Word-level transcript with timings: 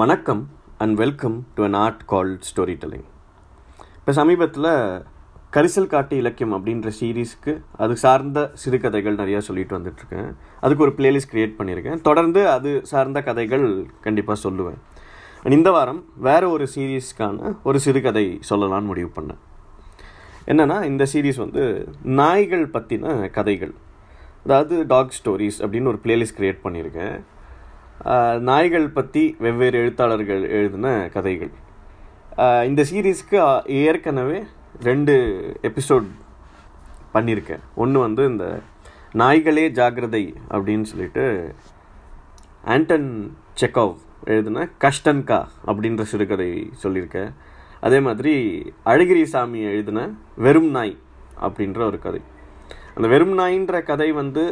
வணக்கம் 0.00 0.48
and 0.78 0.96
welcome 0.96 1.34
to 1.54 1.62
an 1.64 1.74
art 1.74 2.02
called 2.08 2.44
storytelling 2.82 3.04
இப்போ 3.96 4.12
சமீபத்தில் 4.12 4.68
கரிசல் 5.54 5.88
காட்டு 5.94 6.14
இலக்கியம் 6.16 6.54
அப்படின்ற 6.56 6.90
சீரீஸ்க்கு 7.00 7.52
அது 7.76 7.96
சார்ந்த 7.96 8.50
சிறுகதைகள் 8.62 9.16
நிறையா 9.16 9.38
சொல்லிட்டு 9.38 9.76
வந்துட்டுருக்கேன். 9.78 10.30
அதுக்கு 10.60 10.84
ஒரு 10.84 10.94
பிளேலிஸ்ட் 10.98 11.30
க்ரியேட் 11.32 11.52
பண்ணியிருக்கேன். 11.58 12.00
தொடர்ந்து 12.00 12.48
அது 12.48 12.80
சார்ந்த 12.92 13.22
கதைகள் 13.22 13.66
கண்டிப்பாக 14.00 14.48
சொல்லுவேன். 14.48 14.78
அண்ட் 15.42 15.56
இந்த 15.58 15.70
வாரம் 15.70 16.04
வேறு 16.28 16.50
ஒரு 16.50 16.68
சீரீஸ்க்கான 16.74 17.52
ஒரு 17.62 17.80
சிறுகதை 17.80 18.40
சொல்லலாம்னு 18.50 18.90
முடிவு 18.92 19.10
பண்ணேன். 19.18 19.42
என்னென்னா 20.46 20.84
இந்த 20.84 21.06
சீரீஸ் 21.12 21.42
வந்து 21.44 21.88
நாய்கள் 22.02 22.64
பற்றின 22.68 23.30
கதைகள். 23.30 23.74
அதாவது 24.44 24.86
டாக் 24.86 25.14
ஸ்டோரிஸ் 25.18 25.60
அப்படின்னு 25.60 25.92
ஒரு 25.94 26.00
பிளேலிஸ்ட் 26.06 26.38
க்ரியேட் 26.40 26.64
பண்ணியிருக்கேன். 26.64 27.20
நாய்கள் 28.48 28.86
பற்றி 28.96 29.36
வெவ்வேறு 29.38 29.76
எழுத்தாளர்கள் 29.82 30.42
எழுதின 30.56 30.86
கதைகள். 31.14 31.50
இந்த 32.68 32.82
சீரீஸ்க்கு 32.90 33.38
ஏற்கனவே 33.80 34.38
ரெண்டு 34.88 35.14
எபிசோட் 35.68 36.08
பண்ணியிருக்கேன் 37.14 37.62
ஒன்று 37.82 37.98
வந்து 38.00 38.24
இந்த 38.32 38.46
நாய்களே 39.22 39.66
ஜாக்கிரதை 39.78 40.24
அப்படின்னு 40.54 40.88
சொல்லிட்டு 40.92 41.54
ஆண்டன் 42.74 43.08
செக்கோவ் 43.60 43.96
எழுதின 44.32 44.66
கஷ்டன்கா 44.84 45.40
அப்படின்ற 45.70 46.02
சிறுகதை 46.12 46.50
சொல்லியிருக்கேன். 46.82 47.32
அதே 47.80 48.00
மாதிரி 48.08 48.34
அழகிரி 48.92 49.24
சாமி 49.34 49.62
எழுதின 49.72 50.08
வெறும் 50.46 50.70
நாய் 50.70 50.96
அப்படின்ற 51.46 51.80
ஒரு 51.90 51.98
கதை. 51.98 52.22
அந்த 52.96 53.06
வெறும் 53.08 53.36
நாயின்ற 53.38 53.82
கதை 53.82 54.12
வந்து 54.12 54.42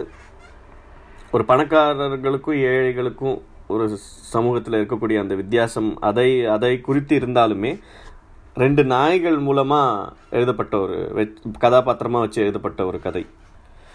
ஒரு 1.35 1.45
பணக்காரர்களுக்கும் 1.51 2.61
ஏழைகளுக்கும் 2.69 3.37
ஒரு 3.67 3.85
சமூகத்தில் 4.33 4.77
இருக்கக்கூடிய 4.79 5.17
அந்த 5.21 5.35
வித்தியாசம் 5.35 5.91
அதை 6.09 6.31
அதை 6.55 6.71
குறித்து 6.81 7.15
இருந்தாலுமே 7.21 7.71
ரெண்டு 8.57 8.83
நாய்கள் 8.85 9.37
மூலமாக 9.39 10.09
எழுதப்பட்ட 10.31 10.75
ஒரு 10.79 10.97
கதாபாத்திரமாக 11.59 12.25
வச்சு 12.25 12.41
எழுதப்பட்ட 12.45 12.81
ஒரு 12.87 12.99
கதை. 13.05 13.23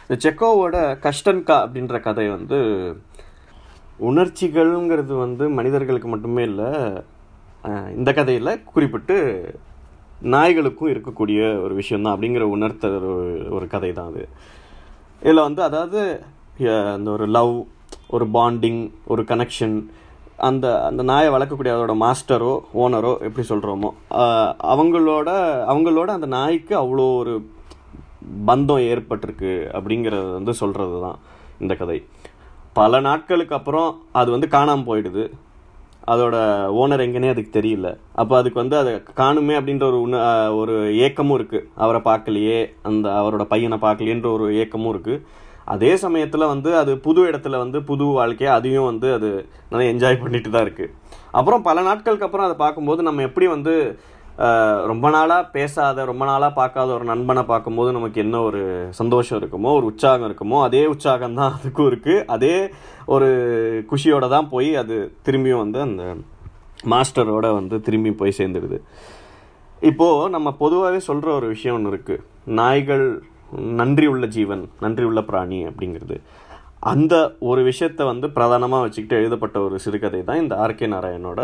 இந்த 0.06 0.16
செக்கோவோட 0.26 0.76
கஷ்டன்கா 1.06 1.58
அப்படின்ற 1.66 2.00
கதை 2.00 2.26
வந்து 2.30 2.60
உணர்ச்சிகள்ங்கிறது 4.10 5.14
வந்து 5.16 5.46
மனிதர்களுக்கு 5.50 6.08
மட்டுமே 6.08 6.44
இல்லை 6.44 6.70
இந்த 7.96 8.10
கதையில் 8.14 8.62
குறிப்பிட்டு 8.74 9.18
நாய்களுக்கும் 10.34 10.92
இருக்கக்கூடிய 10.94 11.42
ஒரு 11.64 11.74
விஷயம்தான் 11.76 12.16
அப்படிங்கிற 12.16 12.48
உணர்த்த 12.56 12.94
ஒரு 13.00 13.12
ஒரு 13.58 13.68
கதை 13.68 13.92
தான் 13.94 14.12
அது. 14.12 14.24
இதில் 15.22 15.46
வந்து 15.48 15.62
அதாவது 15.64 16.02
அந்த 16.64 17.08
ஒரு 17.16 17.26
லவ் 17.38 17.54
ஒரு 18.16 18.26
பாண்டிங் 18.36 18.82
ஒரு 19.14 19.22
கனெக்ஷன் 19.32 19.76
அந்த 20.48 20.66
அந்த 20.88 21.02
நாயை 21.10 21.30
வளர்க்கக்கூடிய 21.34 21.74
அதோட 21.76 21.94
மாஸ்டரோ 22.04 22.54
ஓனரோ 22.84 23.12
எப்படி 23.28 23.44
சொல்கிறோமோ 23.52 23.90
அவங்களோட 24.72 25.30
அவங்களோட 25.72 26.10
அந்த 26.18 26.28
நாய்க்கு 26.38 26.74
அவ்வளோ 26.82 27.06
ஒரு 27.22 27.34
பந்தம் 28.50 28.86
ஏற்பட்டிருக்கு 28.92 29.54
அப்படிங்கிறத 29.78 30.30
வந்து 30.38 30.54
சொல்கிறது 30.62 30.98
தான் 31.06 31.18
இந்த 31.64 31.74
கதை. 31.82 31.98
பல 32.80 33.00
நாட்களுக்கு 33.08 33.56
அப்புறம் 33.58 33.90
அது 34.20 34.30
வந்து 34.36 34.48
காணாமல் 34.56 34.88
போயிடுது. 34.90 35.26
அதோட 36.14 36.36
ஓனர் 36.82 37.04
எங்கேனே 37.06 37.32
அதுக்கு 37.34 37.52
தெரியல. 37.58 37.90
அப்போ 38.22 38.34
அதுக்கு 38.40 38.62
வந்து 38.62 38.78
அதை 38.82 38.92
காணுமே 39.22 39.54
அப்படின்ற 39.60 39.86
ஒரு 39.92 40.00
உண 40.08 40.18
ஒரு 40.62 40.76
ஏக்கமும் 41.06 41.38
இருக்குது 41.40 41.68
அவரை 41.84 42.02
பார்க்கலையே 42.10 42.60
அந்த 42.90 43.06
அவரோட 43.20 43.46
பையனை 43.54 43.80
பார்க்கலையேன்ற 43.86 44.30
ஒரு 44.38 44.48
ஏக்கமும் 44.64 44.94
இருக்குது 44.94 45.22
அதே 45.68 45.92
சமயத்தில் 45.98 46.52
வந்து 46.52 46.72
அது 46.78 46.92
புது 46.98 47.22
இடத்துல 47.30 47.60
வந்து 47.60 47.78
புது 47.84 48.08
வாழ்க்கையை 48.14 48.52
அதையும் 48.54 48.90
வந்து 48.90 49.08
அது 49.14 49.30
நல்லா 49.72 49.86
என்ஜாய் 49.90 50.22
பண்ணிட்டு 50.24 50.50
தான் 50.50 50.66
இருக்குது 50.66 50.94
அப்புறம் 51.32 51.64
பல 51.64 51.82
நாட்களுக்கு 51.82 52.28
அப்புறம் 52.28 52.48
அதை 52.48 52.58
பார்க்கும்போது 52.58 53.02
நம்ம 53.04 53.24
எப்படி 53.24 53.48
வந்து 53.48 53.74
ரொம்ப 54.86 55.08
நாளாக 55.10 55.50
பேசாத 55.52 56.06
ரொம்ப 56.06 56.24
நாளாக 56.26 56.52
பார்க்காத 56.54 56.90
ஒரு 56.94 57.06
நண்பனை 57.06 57.44
பார்க்கும்போது 57.44 57.90
நமக்கு 57.92 58.18
என்ன 58.22 58.38
ஒரு 58.42 58.62
சந்தோஷம் 58.92 59.40
இருக்குமோ 59.40 59.70
ஒரு 59.72 59.86
உற்சாகம் 59.86 60.28
இருக்குமோ 60.30 60.58
அதே 60.62 60.82
உற்சாகம் 60.86 61.38
தான் 61.40 61.54
அதுக்கும் 61.56 61.90
இருக்குது 61.92 62.26
அதே 62.28 62.56
ஒரு 63.08 63.30
குஷியோடு 63.90 64.30
தான் 64.30 64.50
போய் 64.50 64.72
அது 64.76 64.98
திரும்பியும் 65.26 65.64
வந்து 65.64 65.80
அந்த 65.82 66.06
மாஸ்டரோட 66.88 67.48
வந்து 67.54 67.76
திரும்பி 67.82 68.12
போய் 68.14 68.38
சேர்ந்துடுது 68.38 68.80
இப்போது 69.82 70.30
நம்ம 70.30 70.52
பொதுவாகவே 70.56 71.00
சொல்கிற 71.04 71.30
ஒரு 71.34 71.48
விஷயம் 71.48 71.76
ஒன்று 71.76 71.94
இருக்குது 71.94 72.24
நாய்கள் 72.56 73.08
நன்றி 73.80 74.08
உள்ள 74.14 74.26
ஜீவன் 74.36 74.64
நன்றி 74.86 75.06
உள்ள 75.10 75.22
பிராணி 75.30 75.60
அப்படிங்கிறது. 75.70 76.18
அந்த 76.92 77.14
ஒரு 77.50 77.62
விஷயத்தை 77.70 78.04
வந்து 78.12 78.28
பிரதானமாக 78.38 78.84
வச்சுக்கிட்டு 78.86 79.20
எழுதப்பட்ட 79.22 79.58
ஒரு 79.68 79.76
சிறுகதை 79.86 80.22
தான் 80.24 80.42
இந்த 80.44 80.56
ஆர்கே 80.64 80.88
நாராயணோட 80.94 81.42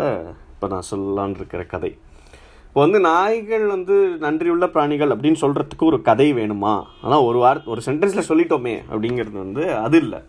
இப்போ 0.54 0.66
நான் 0.74 0.88
சொல்லலான் 0.90 1.36
இருக்கிற 1.38 1.62
கதை. 1.74 1.90
இப்போ 2.66 2.80
வந்து 2.84 2.98
நாய்கள் 3.08 3.64
வந்து 3.74 3.94
நன்றியுள்ள 4.24 4.66
பிராணிகள் 4.74 5.14
அப்படின்னு 5.14 5.42
சொல்கிறதுக்கு 5.44 5.84
ஒரு 5.90 5.98
கதை 6.08 6.28
வேணுமா? 6.38 6.74
ஆனால் 7.04 7.24
ஒரு 7.28 7.38
வார 7.44 7.62
ஒரு 7.72 7.80
சென்டென்ஸில் 7.88 8.28
சொல்லிட்டோமே 8.30 8.76
அப்படிங்கிறது 8.92 9.36
வந்து 9.44 9.64
அது 9.86 9.98
இல்லை. 10.04 10.20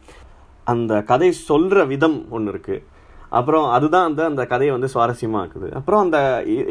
அந்த 0.73 1.01
கதை 1.11 1.29
சொல்கிற 1.51 1.85
விதம் 1.93 2.17
ஒன்று 2.37 2.51
இருக்குது 2.53 2.83
அப்புறம் 3.39 3.67
அதுதான் 3.75 4.07
அந்த 4.09 4.21
அந்த 4.31 4.43
கதையை 4.51 4.71
வந்து 4.75 4.89
சுவாரஸ்யமாக்குது. 4.95 5.67
அப்புறம் 5.79 6.03
அந்த 6.05 6.17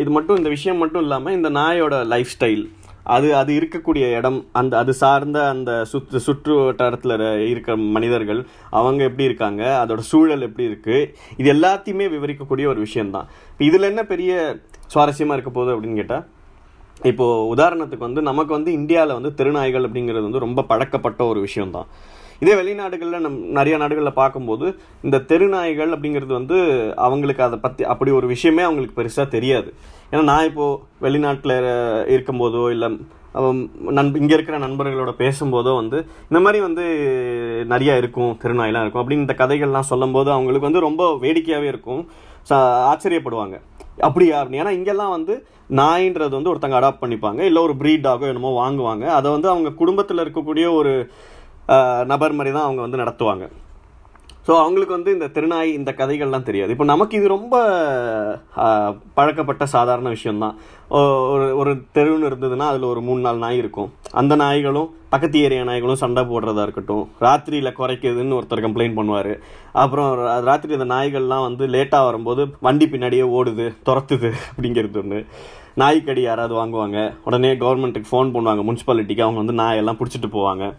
இது 0.03 0.11
மட்டும் 0.17 0.39
இந்த 0.41 0.51
விஷயம் 0.57 0.81
மட்டும் 0.83 1.03
இல்லாமல் 1.07 1.37
இந்த 1.39 1.51
நாயோட 1.61 1.95
லைஃப் 2.13 2.33
ஸ்டைல் 2.35 2.65
அது 3.05 3.35
அது 3.35 3.53
இருக்கக்கூடிய 3.61 4.05
இடம் 4.19 4.45
அந்த 4.53 4.79
அது 4.79 4.95
சார்ந்த 4.95 5.49
அந்த 5.49 5.85
சுற்று 5.85 6.21
சுற்று 6.21 6.55
வட்டாரத்தில் 6.65 7.15
இருக்கிற 7.49 7.77
மனிதர்கள் 7.77 8.47
அவங்க 8.71 9.05
எப்படி 9.05 9.25
இருக்காங்க 9.25 9.63
அதோட 9.83 9.99
சூழல் 9.99 10.41
எப்படி 10.41 10.69
இருக்குது 10.71 11.11
இது 11.37 11.53
எல்லாத்தையுமே 11.53 12.09
விவரிக்கக்கூடிய 12.09 12.67
ஒரு 12.67 12.81
விஷயம்தான். 12.81 13.29
இப்போ 13.51 13.65
இதில் 13.65 13.83
என்ன 13.83 14.05
பெரிய 14.05 14.61
சுவாரஸ்யமாக 14.95 15.35
இருக்க 15.35 15.53
போகுது 15.53 15.75
அப்படின்னு 15.75 15.97
கேட்டால் 15.97 16.25
இப்போது 17.11 17.47
உதாரணத்துக்கு 17.55 17.99
வந்து 17.99 18.23
நமக்கு 18.23 18.53
வந்து 18.53 18.73
இந்தியாவில் 18.73 19.15
வந்து 19.15 19.35
திருநாய்கள் 19.35 19.87
அப்படிங்கிறது 19.89 20.23
வந்து 20.23 20.39
ரொம்ப 20.39 20.63
பழக்கப்பட்ட 20.63 21.25
ஒரு 21.25 21.41
விஷயம்தான். 21.41 21.89
இதே 22.43 22.55
வெளிநாடுகளில் 22.59 23.25
நம் 23.25 23.37
நிறைய 23.57 23.75
நாடுகளில் 23.81 24.19
பார்க்கும்போது 24.21 24.67
இந்த 25.07 25.17
தெருநாய்கள் 25.31 25.93
அப்படிங்கிறது 25.97 26.33
வந்து 26.39 26.57
அவங்களுக்கு 27.07 27.43
அதை 27.47 27.57
பற்றி 27.65 27.83
அப்படி 27.93 28.11
ஒரு 28.19 28.27
விஷயமே 28.33 28.63
அவங்களுக்கு 28.69 28.97
பெருசாக 29.01 29.27
தெரியாது. 29.35 29.69
ஏன்னா 30.13 30.23
நான் 30.31 30.49
இப்போது 30.51 30.81
வெளிநாட்டில் 31.05 31.55
இருக்கும்போதோ 32.15 32.63
இல்லை 32.75 32.89
நண்ப 33.99 34.19
இங்கே 34.23 34.35
இருக்கிற 34.37 34.57
நண்பர்களோட 34.65 35.13
பேசும்போதோ 35.23 35.73
வந்து 35.81 35.99
இந்த 36.31 36.41
மாதிரி 36.45 36.59
வந்து 36.69 36.85
நிறையா 37.73 37.95
இருக்கும் 38.01 38.33
திருநாயெலாம் 38.43 38.85
இருக்கும் 38.85 39.03
அப்படின்னு 39.03 39.27
இந்த 39.27 39.37
கதைகள்லாம் 39.43 39.91
சொல்லும்போது 39.93 40.31
அவங்களுக்கு 40.37 40.69
வந்து 40.69 40.87
ரொம்ப 40.89 41.05
வேடிக்கையாகவே 41.25 41.69
இருக்கும். 41.73 42.03
ஆச்சரியப்படுவாங்க. 42.93 43.57
அப்படியா 44.09 44.37
அப்படின்னு 44.41 44.63
ஏன்னா 44.63 44.77
இங்கெல்லாம் 44.79 45.17
வந்து 45.19 45.35
நாயின்றது 45.81 46.35
வந்து 46.39 46.53
ஒருத்தங்க 46.53 46.79
அடாப்ட் 46.81 47.03
பண்ணிப்பாங்க 47.05 47.41
இல்லை 47.51 47.61
ஒரு 47.67 47.77
ப்ரீட் 47.83 48.07
டாகோ 48.07 48.27
என்னமோ 48.33 48.53
வாங்குவாங்க. 48.63 49.05
அதை 49.19 49.29
வந்து 49.37 49.49
அவங்க 49.53 49.71
குடும்பத்தில் 49.83 50.25
இருக்கக்கூடிய 50.25 50.67
ஒரு 50.81 50.93
நபர் 52.05 52.33
மாதிரி 52.33 52.55
தான் 52.55 52.65
அவங்க 52.65 52.81
வந்து 52.81 52.97
நடத்துவாங்க. 52.97 53.49
ஸோ 54.49 54.59
அவங்களுக்கு 54.59 54.95
வந்து 54.95 55.13
இந்த 55.13 55.27
திருநாய் 55.27 55.73
இந்த 55.73 55.95
கதைகள்லாம் 55.97 56.43
தெரியாது. 56.43 56.71
இப்போ 56.71 56.85
நமக்கு 56.85 57.17
இது 57.17 57.29
ரொம்ப 57.29 58.41
பழக்கப்பட்ட 59.15 59.67
சாதாரண 59.67 60.09
விஷயம்தான். 60.09 60.57
ஓ- 60.89 61.29
ஒரு 61.29 61.57
ஒரு 61.57 61.75
தெருவுன்னு 61.75 62.33
இருந்ததுன்னா 62.33 62.59
அதில் 62.59 62.83
ஒரு 62.83 63.01
மூணு 63.01 63.21
நாலு 63.21 63.39
நாய் 63.39 63.57
இருக்கும். 63.57 63.93
அந்த 64.11 64.37
நாய்களும் 64.37 64.95
பக்கத்து 65.09 65.41
ஏரியா 65.41 65.63
நாய்களும் 65.63 65.97
சண்டை 65.97 66.25
போடுறதா 66.25 66.63
இருக்கட்டும். 66.63 67.09
ராத்திரியில் 67.21 67.73
குறைக்குதுன்னு 67.79 68.35
ஒருத்தர் 68.35 68.67
கம்ப்ளைண்ட் 68.67 68.97
பண்ணுவார். 68.97 69.39
அப்புறம் 69.73 70.19
ரா- 70.19 70.41
ராத்திரி 70.41 70.75
அந்த 70.75 70.95
நாய்கள்லாம் 70.95 71.43
வந்து 71.43 71.67
லேட்டாக 71.67 72.05
வரும்போது 72.05 72.47
வண்டி 72.61 72.87
பின்னாடியே 72.87 73.23
ஓடுது 73.23 73.77
துரத்துது 73.87 74.33
அப்படிங்கிறது 74.57 74.97
ஒன்று 74.97 75.27
நாய்க்கடி 75.75 76.21
யாராவது 76.21 76.55
வாங்குவாங்க. 76.55 77.17
உடனே 77.25 77.53
கவர்மெண்ட்டுக்கு 77.53 78.05
ஃபோன் 78.13 78.31
பண்ணுவாங்க. 78.31 78.63
முனிசிபாலிட்டிக்கு 78.63 79.21
அவங்க 79.21 79.53
வந்து 79.53 79.63
நாயெல்லாம் 79.63 79.97
பிடிச்சிட்டு 79.97 80.29
போவாங்க. 80.33 80.77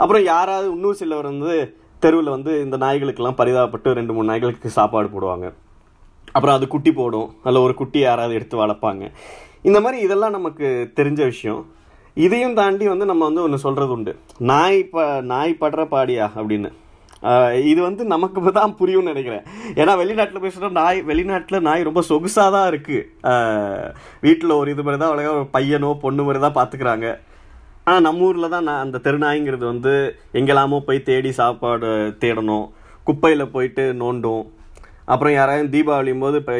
அப்புறம் 0.00 0.24
யாராவது 0.32 0.66
இன்னும் 0.76 0.98
சிலர் 1.00 1.30
வந்து 1.32 1.54
தெருவில் 2.04 2.34
வந்து 2.36 2.52
இந்த 2.64 2.76
நாய்களுக்கெல்லாம் 2.84 3.38
பரிதாபப்பட்டு 3.40 3.96
ரெண்டு 3.98 4.14
மூணு 4.14 4.30
நாய்களுக்கு 4.30 4.76
சாப்பாடு 4.78 5.08
போடுவாங்க. 5.14 5.46
அப்புறம் 6.36 6.56
அது 6.56 6.66
குட்டி 6.74 6.90
போடும். 7.00 7.28
அதில் 7.44 7.64
ஒரு 7.66 7.74
குட்டி 7.80 7.98
யாராவது 8.06 8.36
எடுத்து 8.38 8.56
வளர்ப்பாங்க. 8.62 9.04
இந்த 9.68 9.78
மாதிரி 9.84 9.98
இதெல்லாம் 10.06 10.36
நமக்கு 10.38 10.66
தெரிஞ்ச 10.98 11.20
விஷயம். 11.32 11.62
இதையும் 12.24 12.58
தாண்டி 12.58 12.84
வந்து 12.90 13.06
நம்ம 13.10 13.22
வந்து 13.28 13.44
ஒன்று 13.44 13.64
சொல்கிறது 13.64 13.94
உண்டு. 13.96 14.12
நாய் 14.50 14.78
ப 14.92 15.04
நாய் 15.32 15.60
படுற 15.62 15.82
பாடியா 15.94 16.26
அப்படின்னு. 16.38 16.70
இது 17.70 17.80
வந்து 17.86 18.02
நமக்கு 18.12 18.52
தான் 18.58 18.74
புரியும்னு 18.80 19.12
நினைக்கிறேன். 19.12 19.46
ஏன்னா 19.80 19.92
வெளிநாட்டில் 20.00 20.44
பேசுகிற 20.44 20.68
நாய் 20.80 20.98
வெளிநாட்டில் 21.10 21.64
நாய் 21.68 21.88
ரொம்ப 21.88 22.00
சொகுசாக 22.10 22.54
தான் 22.56 22.68
இருக்குது 22.70 23.92
வீட்டில் 24.26 24.58
ஒரு 24.60 24.70
இது 24.74 24.84
மாதிரி 24.86 25.00
தான் 25.02 25.14
அழகாக 25.14 25.38
ஒரு 25.38 25.48
பையனோ 25.56 25.90
பொண்ணு 26.04 26.24
மாதிரி 26.26 26.42
தான் 26.44 26.56
பார்த்துக்கிறாங்க 26.58 27.08
ஆனால் 27.90 28.04
நம்ம 28.06 28.24
ஊரில் 28.28 28.52
தான் 28.52 28.64
நான் 28.68 28.84
அந்த 28.84 28.98
தெருநாய்ங்கிறது 29.02 29.64
வந்து 29.72 29.92
எங்கெல்லாமோ 30.38 30.78
போய் 30.86 30.98
தேடி 31.08 31.30
சாப்பாடு 31.40 31.90
தேடணும். 32.22 32.64
குப்பையில் 33.08 33.52
போயிட்டு 33.52 33.84
நோண்டும். 34.00 34.44
அப்புறம் 35.12 35.34
யாராவது 35.36 35.68
தீபாவளியும் 35.74 36.24
போது 36.24 36.36
இப்போ 36.42 36.54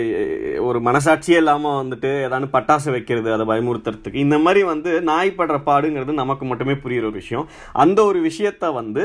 ஒரு 0.68 0.80
மனசாட்சியே 0.88 1.38
இல்லாமல் 1.42 1.78
வந்துட்டு 1.80 2.10
ஏதாவது 2.26 2.48
பட்டாசு 2.54 2.88
வைக்கிறது 2.96 3.28
அதை 3.36 3.46
பயமுறுத்துறதுக்கு. 3.50 4.22
இந்த 4.26 4.38
மாதிரி 4.44 4.62
வந்து 4.72 4.92
நாய் 5.10 5.38
படுற 5.40 5.56
பாடுங்கிறது 5.70 6.14
நமக்கு 6.22 6.46
மட்டுமே 6.50 6.76
புரிகிற 6.84 7.08
ஒரு 7.10 7.18
விஷயம். 7.22 7.48
அந்த 7.84 7.98
ஒரு 8.10 8.20
விஷயத்த 8.28 8.72
வந்து 8.80 9.04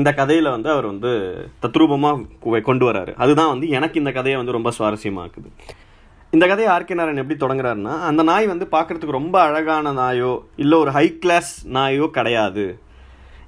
இந்த 0.00 0.10
கதையில் 0.18 0.54
வந்து 0.56 0.68
அவர் 0.74 0.90
வந்து 0.92 1.12
தத்ரூபமாக 1.64 2.64
கொண்டு 2.70 2.84
வராரு. 2.90 3.14
அதுதான் 3.22 3.52
வந்து 3.54 3.68
எனக்கு 3.78 4.02
இந்த 4.02 4.14
கதையை 4.18 4.36
வந்து 4.42 4.58
ரொம்ப 4.58 4.72
சுவாரஸ்யமாக்குது. 4.78 5.48
இந்த 6.36 6.44
கதையை 6.50 6.68
ஆர்கே 6.74 6.94
நாராயண் 6.98 7.20
எப்படி 7.22 7.36
தொடங்குறாருன்னா 7.40 7.94
அந்த 8.08 8.22
நாய் 8.28 8.46
வந்து 8.50 8.66
பார்க்குறதுக்கு 8.74 9.18
ரொம்ப 9.18 9.36
அழகான 9.46 9.90
நாயோ 9.98 10.30
இல்லை 10.62 10.76
ஒரு 10.82 10.90
ஹை 10.96 11.04
கிளாஸ் 11.22 11.50
நாயோ 11.76 12.06
கிடையாது. 12.14 12.64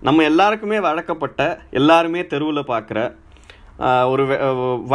நம்ம 0.07 0.25
எல்லாருக்குமே 0.31 0.79
வழக்கப்பட்ட 0.87 1.47
எல்லாருமே 1.81 2.23
தெருவில் 2.33 2.71
பார்க்குற 2.73 2.99
ஒரு 4.13 4.25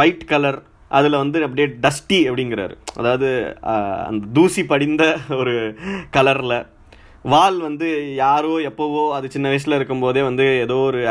ஒயிட் 0.02 0.24
கலர் 0.32 0.60
அதில் 0.98 1.20
வந்து 1.22 1.40
அப்படியே 1.46 1.66
டஸ்டி 1.86 2.20
அப்படிங்கிறாரு. 2.28 2.76
அதாவது 3.00 3.30
அந்த 4.10 4.22
தூசி 4.38 4.64
படிந்த 4.74 5.02
ஒரு 5.40 5.56
கலரில் 6.18 6.56
வால் 7.34 7.60
வந்து 7.68 7.90
யாரோ 8.22 8.54
எப்போவோ 8.70 9.04
அது 9.18 9.34
சின்ன 9.34 9.46
வயசில் 9.54 9.78
இருக்கும்போதே 9.80 10.24
வந்து 10.30 10.48
ஏதோ 10.64 10.80
ஒரு 10.88 11.02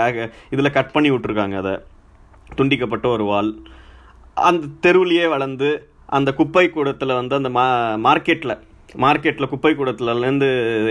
இதில் 0.53 0.75
கட் 0.79 0.95
பண்ணி 0.97 1.11
விட்ருக்காங்க 1.17 1.57
அதை. 1.63 1.75
துண்டிக்கப்பட்ட 2.57 3.07
ஒரு 3.17 3.25
வால். 3.33 3.53
அந்த 4.49 4.65
தெருவுலையே 4.85 5.27
வளர்ந்து 5.37 5.69
அந்த 6.17 6.29
குப்பை 6.39 6.65
கூடத்தில் 6.69 7.17
வந்து 7.19 7.35
அந்த 7.39 7.49
மா 7.57 7.65
மார்க்கெட்டில் 8.07 8.55
மார்க்கெட்டில் 9.03 9.51
குப்பை 9.51 9.71
கூடத்துலேருந்து 9.73 10.47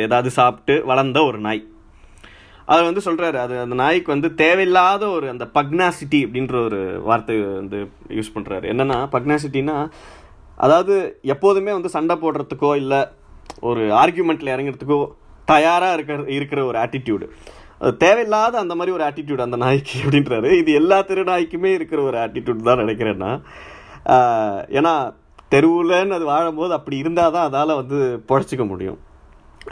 ஏதாவது 0.07 0.31
சாப்பிட்டு 0.39 0.75
வளர்ந்த 0.91 1.19
ஒரு 1.29 1.39
நாய். 1.47 1.63
அவர் 2.69 2.89
வந்து 2.89 3.03
சொல்கிறாரு 3.07 3.39
அது 3.43 3.55
அந்த 3.65 3.75
நாய்க்கு 3.83 4.15
வந்து 4.15 4.29
தேவையில்லாத 4.43 5.05
ஒரு 5.09 5.27
அந்த 5.35 5.45
பக்னாசிட்டி 5.55 6.19
அப்படின்ற 6.27 6.57
ஒரு 6.69 6.81
வார்த்தை 7.09 7.37
வந்து 7.61 7.79
யூஸ் 8.17 8.35
பண்ணுறாரு 8.35 8.67
என்னென்னா 8.73 8.99
பக்னாசிட்டினா 9.15 9.77
அதாவது 10.59 10.95
எப்போதுமே 11.35 11.73
வந்து 11.77 11.95
சண்டை 11.97 12.17
போடுறதுக்கோ 12.23 12.73
இல்லை 12.83 13.01
ஒரு 13.61 13.83
ஆர்கியூமெண்ட்டில் 14.03 14.53
இறங்குறதுக்கோ 14.55 14.99
தயாராக 15.49 15.97
இருக்கிற 15.97 16.19
இருக்கிற 16.37 16.61
ஒரு 16.65 16.79
ஆட்டிடியூடு 16.79 17.27
அது 17.81 17.93
தேவையில்லாத 17.97 18.55
அந்த 18.59 18.75
மாதிரி 18.75 18.95
ஒரு 18.97 19.05
ஆட்டிடியூடு 19.09 19.43
அந்த 19.45 19.59
நாய்க்கு 19.65 19.97
அப்படின்றாரு. 20.05 20.49
இது 20.61 20.71
எல்லா 20.73 20.97
தெரு 21.03 21.25
நாய்க்குமே 21.25 21.71
இருக்கிற 21.79 22.01
ஒரு 22.03 22.17
ஆட்டிடியூட் 22.19 22.69
தான் 22.69 22.81
நினைக்கிறேன்னா 22.85 23.31
ஏன்னா 24.79 24.93
தெருவுலன்னு 25.53 26.17
அது 26.17 26.25
வாழும்போது 26.33 26.73
அப்படி 26.77 26.97
இருந்தால் 27.03 27.35
தான் 27.37 27.47
அதால் 27.49 27.79
வந்து 27.81 27.99
பொழைச்சிக்க 28.31 28.65
முடியும். 28.73 28.99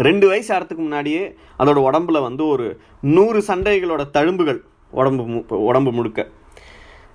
ரெண்டு 0.07 0.27
வயசு 0.31 0.51
ஆகிறதுக்கு 0.55 0.83
முன்னாடியே 0.87 1.23
அதோட 1.61 1.79
உடம்புல 1.89 2.21
வந்து 2.29 2.43
ஒரு 2.55 2.67
நூறு 3.17 3.41
சண்டைகளோட 3.49 4.03
தழும்புகள் 4.17 4.61
உடம்பு 4.93 5.23
உடம்பு 5.69 5.91
முழுக்க. 5.99 6.21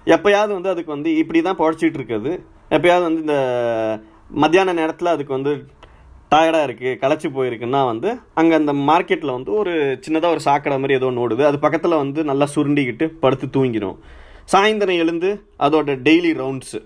எப்போயாவது 0.07 0.51
வந்து 0.57 0.71
அதுக்கு 0.73 0.95
வந்து 0.95 1.09
இப்படி 1.21 1.39
தான் 1.47 1.59
பொழைச்சிட்டு 1.61 1.99
இருக்குது 1.99 2.31
எப்போயாவது 2.75 3.05
வந்து 3.07 3.23
இந்த 3.25 3.37
மத்தியான 4.43 4.73
நேரத்தில் 4.79 5.13
அதுக்கு 5.13 5.37
வந்து 5.37 5.53
டயர்டாக 6.33 6.67
இருக்குது 6.67 6.97
களைச்சி 7.01 7.27
போயிருக்குன்னா 7.35 7.81
வந்து 7.91 8.09
அங்கே 8.39 8.55
அந்த 8.61 8.73
மார்க்கெட்டில் 8.89 9.35
வந்து 9.37 9.51
ஒரு 9.61 9.73
சின்னதாக 10.05 10.35
ஒரு 10.35 10.41
சாக்கடை 10.47 10.77
மாதிரி 10.81 10.97
ஏதோ 10.99 11.09
ஓடுது. 11.23 11.43
அது 11.49 11.57
பக்கத்தில் 11.65 12.01
வந்து 12.03 12.23
நல்லா 12.29 12.47
சுருண்டிக்கிட்டு 12.55 13.07
படுத்து 13.23 13.47
தூங்கிடும் 13.57 13.97
சாயந்தரம் 14.53 15.01
எழுந்து 15.03 15.29
அதோட 15.65 15.95
டெய்லி 16.07 16.31
ரவுண்ட்ஸு 16.41 16.79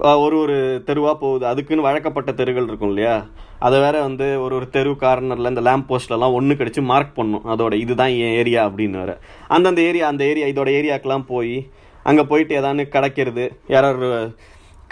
ஒரு 0.00 0.36
ஒரு 0.38 0.82
தெருவாக 0.84 1.16
போகுது. 1.18 1.46
அதுக்குன்னு 1.46 1.82
வழக்கப்பட்ட 1.82 2.32
தெருகள் 2.32 2.68
இருக்கும் 2.68 2.88
இல்லையா? 2.88 3.26
அதை 3.58 3.80
வேற 3.80 4.00
வந்து 4.00 4.42
ஒரு 4.42 4.54
ஒரு 4.54 4.68
தெரு 4.68 4.90
கார்னரில் 4.90 5.48
இந்த 5.48 5.60
லேம்ப் 5.60 5.88
போஸ்ட்லலாம் 5.88 6.32
ஒன்று 6.32 6.54
கடிச்சு 6.54 6.82
மார்க் 6.82 7.14
பண்ணும். 7.14 7.44
அதோட 7.44 7.74
இதுதான் 7.74 8.08
என் 8.08 8.34
ஏரியா 8.34 8.68
அப்படின்னு 8.68 8.90
வேற. 8.90 9.18
அந்தந்த 9.48 9.80
ஏரியா 9.80 10.06
அந்த 10.08 10.24
ஏரியா 10.24 10.46
இதோட 10.46 10.68
ஏரியாக்கெலாம் 10.78 11.26
போய் 11.26 11.70
அங்கே 12.02 12.22
போயிட்டு 12.22 12.54
ஏதாவது 12.54 12.88
கிடைக்கிறது 12.88 13.44
யாராவது 13.66 14.34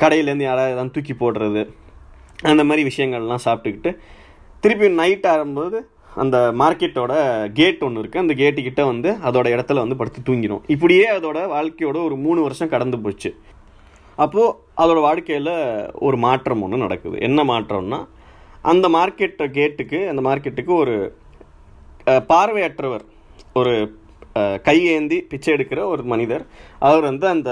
கடையிலேருந்து 0.02 0.48
யாராவது 0.50 0.72
எதாவது 0.72 0.90
தூக்கி 0.90 1.14
போடுறது 1.14 1.62
அந்த 2.42 2.64
மாதிரி 2.64 2.82
விஷயங்கள்லாம் 2.90 3.44
சாப்பிட்டுக்கிட்டு 3.44 3.96
திருப்பி 4.60 4.88
நைட் 4.88 5.26
ஆகும்போது 5.26 5.78
அந்த 6.14 6.52
மார்க்கெட்டோட 6.52 7.12
கேட் 7.52 7.82
ஒன்று 7.84 8.02
இருக்குது 8.02 8.24
அந்த 8.24 8.34
கேட்டுக்கிட்ட 8.34 8.84
வந்து 8.84 9.10
அதோட 9.10 9.46
இடத்துல 9.54 9.74
வந்து 9.74 9.96
படுத்து 9.96 10.20
தூங்கிடும் 10.28 10.62
இப்படியே 10.66 11.06
அதோட 11.18 11.38
வாழ்க்கையோட 11.54 12.04
ஒரு 12.04 12.16
மூணு 12.16 12.42
வருஷம் 12.42 12.68
கடந்து 12.68 12.98
போச்சு. 12.98 13.30
அப்போது 14.24 14.54
அதோடய 14.82 15.06
வாழ்க்கையில் 15.08 15.54
ஒரு 16.06 16.16
மாற்றம் 16.24 16.62
ஒன்று 16.64 16.84
நடக்குது. 16.84 17.16
என்ன 17.28 17.44
மாற்றம்னா 17.50 18.00
அந்த 18.70 18.86
மார்க்கெட்டை 18.96 19.46
கேட்டுக்கு 19.58 19.98
அந்த 20.12 20.22
மார்க்கெட்டுக்கு 20.28 20.72
ஒரு 20.82 20.96
பார்வையற்றவர் 22.32 23.04
ஒரு 23.60 23.72
கையேந்தி 24.66 25.16
பிச்சை 25.30 25.50
எடுக்கிற 25.54 25.80
ஒரு 25.92 26.02
மனிதர் 26.12 26.42
அவர் 26.88 27.04
வந்து 27.08 27.26
அந்த 27.34 27.50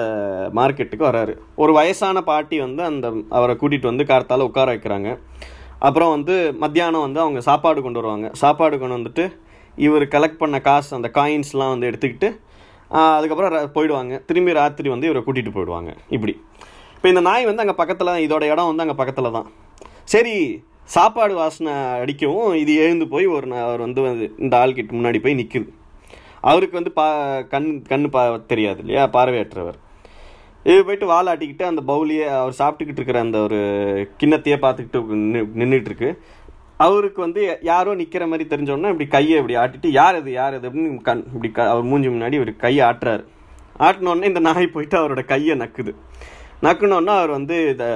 மார்க்கெட்டுக்கு 0.59 1.05
வராரு. 1.09 1.33
ஒரு 1.63 1.73
வயசான 1.79 2.23
பாட்டி 2.31 2.57
வந்து 2.61 2.83
அந்த 2.91 3.07
அவரை 3.39 3.55
கூட்டிகிட்டு 3.61 3.91
வந்து 3.93 4.05
கார்த்தால் 4.11 4.47
உட்கார 4.49 4.75
வைக்கிறாங்க. 4.75 5.11
அப்புறம் 5.87 6.13
வந்து 6.17 6.35
மத்தியானம் 6.63 7.07
வந்து 7.07 7.21
அவங்க 7.25 7.41
சாப்பாடு 7.49 7.81
கொண்டு 7.83 8.01
வருவாங்க. 8.01 8.29
சாப்பாடு 8.43 8.77
கொண்டு 8.79 8.99
வந்துட்டு 8.99 9.25
இவர் 9.87 10.05
கலெக்ட் 10.15 10.43
பண்ண 10.43 10.59
காசு 10.69 10.91
அந்த 10.99 11.09
காயின்ஸ்லாம் 11.19 11.73
வந்து 11.75 11.89
எடுத்துக்கிட்டு 11.91 12.29
அதுக்கப்புறம் 12.91 13.73
போயிடுவாங்க. 13.77 14.25
திரும்பி 14.29 14.59
ராத்திரி 14.61 14.89
வந்து 14.95 15.09
இவரை 15.09 15.23
கூட்டிகிட்டு 15.27 15.57
போயிடுவாங்க. 15.57 15.93
இப்படி. 16.17 16.35
இப்போ 16.97 17.09
இந்த 17.13 17.21
நாய் 17.21 17.49
வந்து 17.49 17.63
அங்கே 17.65 17.77
பக்கத்தில் 17.81 18.23
இதோட 18.27 18.45
இடம் 18.53 18.71
வந்து 18.71 18.85
அங்கே 18.85 18.99
பக்கத்தில் 19.01 19.35
தான். 19.39 19.49
சரி 20.15 20.37
சாப்பாடு 20.95 21.35
வாசனை 21.35 21.73
அடிக்கவும் 22.03 22.53
இது 22.63 22.73
எழுந்து 22.85 23.07
போய் 23.15 23.27
ஒரு 23.27 23.47
அவர் 23.65 23.85
வந்து 23.87 24.03
இந்த 24.45 24.55
ஆள்கிட்ட 24.63 24.93
முன்னாடி 24.99 25.21
போய் 25.25 25.39
நிற்குது 25.41 25.73
அவருக்கு 26.51 26.79
வந்து 26.79 26.93
பா 26.99 27.07
கண் 27.53 27.69
கண் 27.89 28.07
பா 28.15 28.23
தெரியாது 28.53 28.81
இல்லையா? 28.83 29.05
பார்வையற்றவர். 29.17 29.79
இது 30.67 30.79
போயிட்டு 30.87 31.07
வாழாட்டிக்கிட்டு 31.13 31.65
அந்த 31.71 31.83
பவுலியை 31.91 32.27
அவர் 32.41 32.59
சாப்பிட்டுக்கிட்டு 32.61 33.01
இருக்கிற 33.01 33.21
அந்த 33.27 33.39
ஒரு 33.39 33.59
கிண்ணத்தையே 34.21 34.57
பார்த்துக்கிட்டு 34.65 35.01
நின்று 35.61 35.81
இருக்கு. 35.91 36.11
அவருக்கு 36.77 37.21
வந்து 37.21 37.59
யாரோ 37.63 37.95
நிற்கிற 37.95 38.27
மாதிரி 38.27 38.57
தெரிஞ்சோன்னா 38.57 38.89
இப்படி 38.89 39.07
கையை 39.07 39.37
இப்படி 39.37 39.57
ஆட்டிட்டு 39.57 39.91
யார் 39.91 40.15
அது? 40.15 40.33
யார் 40.33 40.55
அது? 40.55 40.71
அப்படின்னு 40.71 41.03
கண் 41.03 41.25
இப்படி 41.27 41.51
க 41.51 41.71
அவர் 41.71 41.83
மூஞ்சி 41.83 42.09
முன்னாடி 42.09 42.33
இவர் 42.33 42.57
கையை 42.57 42.89
ஆட்டுறாரு. 42.89 43.25
ஆட்டினோடனே 43.79 44.25
இந்த 44.25 44.39
நாய் 44.39 44.67
போயிட்டு 44.67 44.97
அவரோட 44.99 45.25
கையை 45.25 45.59
நக்குது. 45.59 45.95
நக்குனோன்னா 46.63 47.07
அவர் 47.07 47.31
வந்து 47.31 47.69
இதை 47.69 47.87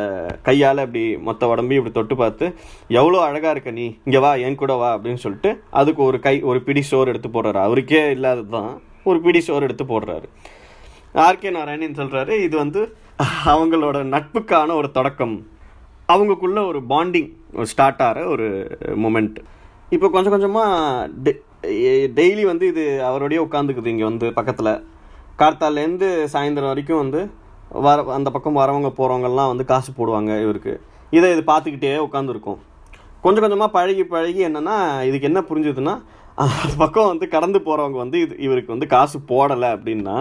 கையால் 0.42 0.78
இப்படி 0.78 1.16
மொத்த 1.16 1.46
உடம்பையும் 1.46 1.72
இப்படி 1.72 1.90
தொட்டு 1.90 2.16
பார்த்து 2.16 2.54
எவ்வளோ 2.88 3.20
அழகாக 3.20 3.50
இருக்க 3.50 3.70
நீ. 3.70 3.96
இங்கே 4.04 4.18
வா 4.18 4.34
என் 4.34 4.54
கூட 4.54 4.72
வா. 4.74 4.98
அப்படின்னு 4.98 5.14
சொல்லிட்டு 5.14 5.62
அதுக்கு 5.70 6.02
ஒரு 6.02 6.20
கை 6.20 6.42
ஒரு 6.42 6.62
பிடி 6.62 6.82
சோறு 6.82 7.08
எடுத்து 7.08 7.28
போடுறாரு. 7.28 7.60
அவருக்கே 7.60 8.10
இல்லாதது 8.10 8.48
தான் 8.48 8.80
ஒரு 9.04 9.20
பிடி 9.20 9.40
சோறு 9.40 9.62
எடுத்து 9.62 9.84
போடுறாரு. 9.84 10.28
ஆர்கே 11.14 11.50
நாராயணன் 11.50 11.96
சொல்கிறாரு 11.96 12.28
இது 12.28 12.56
வந்து 12.56 12.96
அவங்களோட 13.44 13.98
நட்புக்கான 14.16 14.74
ஒரு 14.74 14.90
தொடக்கம். 14.90 15.46
அவங்களுக்குள்ள 16.10 16.60
ஒரு 16.70 16.80
பாண்டிங் 16.92 17.30
ஸ்டார்ட் 17.72 18.02
ஆகிற 18.06 18.20
ஒரு 18.34 18.46
மூமெண்ட் 19.02 19.38
இப்போ 19.94 20.08
கொஞ்சம் 20.14 20.34
கொஞ்சமாக 20.34 21.28
டெய்லி 22.18 22.44
வந்து 22.50 22.64
இது 22.72 22.84
அவரோடய 23.08 23.44
உட்காந்துக்குது 23.46 23.92
இங்கே 23.92 24.06
வந்து 24.10 24.26
பக்கத்தில். 24.38 24.72
கார்த்தாலேருந்து 25.40 26.08
சாயந்தரம் 26.32 26.72
வரைக்கும் 26.72 27.02
வந்து 27.02 27.20
வர 27.87 28.04
அந்த 28.18 28.28
பக்கம் 28.30 28.61
வரவங்க 28.61 28.88
போகிறவங்கெல்லாம் 28.99 29.50
வந்து 29.52 29.64
காசு 29.73 29.90
போடுவாங்க 29.99 30.30
இவருக்கு. 30.44 30.75
இதை 31.16 31.28
இது 31.35 31.42
பார்த்துக்கிட்டே 31.50 31.92
உட்காந்துருக்கும் 32.06 32.58
கொஞ்சம் 33.25 33.44
கொஞ்சமாக 33.44 33.70
பழகி 33.76 34.04
பழகி 34.14 34.40
என்னென்னா 34.49 34.76
இதுக்கு 35.11 35.30
என்ன 35.30 35.42
புரிஞ்சுதுன்னா 35.50 35.96
அந்த 36.42 36.75
பக்கம் 36.82 37.08
வந்து 37.11 37.26
கடந்து 37.28 37.58
போகிறவங்க 37.64 37.99
வந்து 38.02 38.18
இது 38.25 38.35
இவருக்கு 38.44 38.73
வந்து 38.75 38.87
காசு 38.92 39.16
போடலை 39.30 39.68
அப்படின்னா 39.76 40.14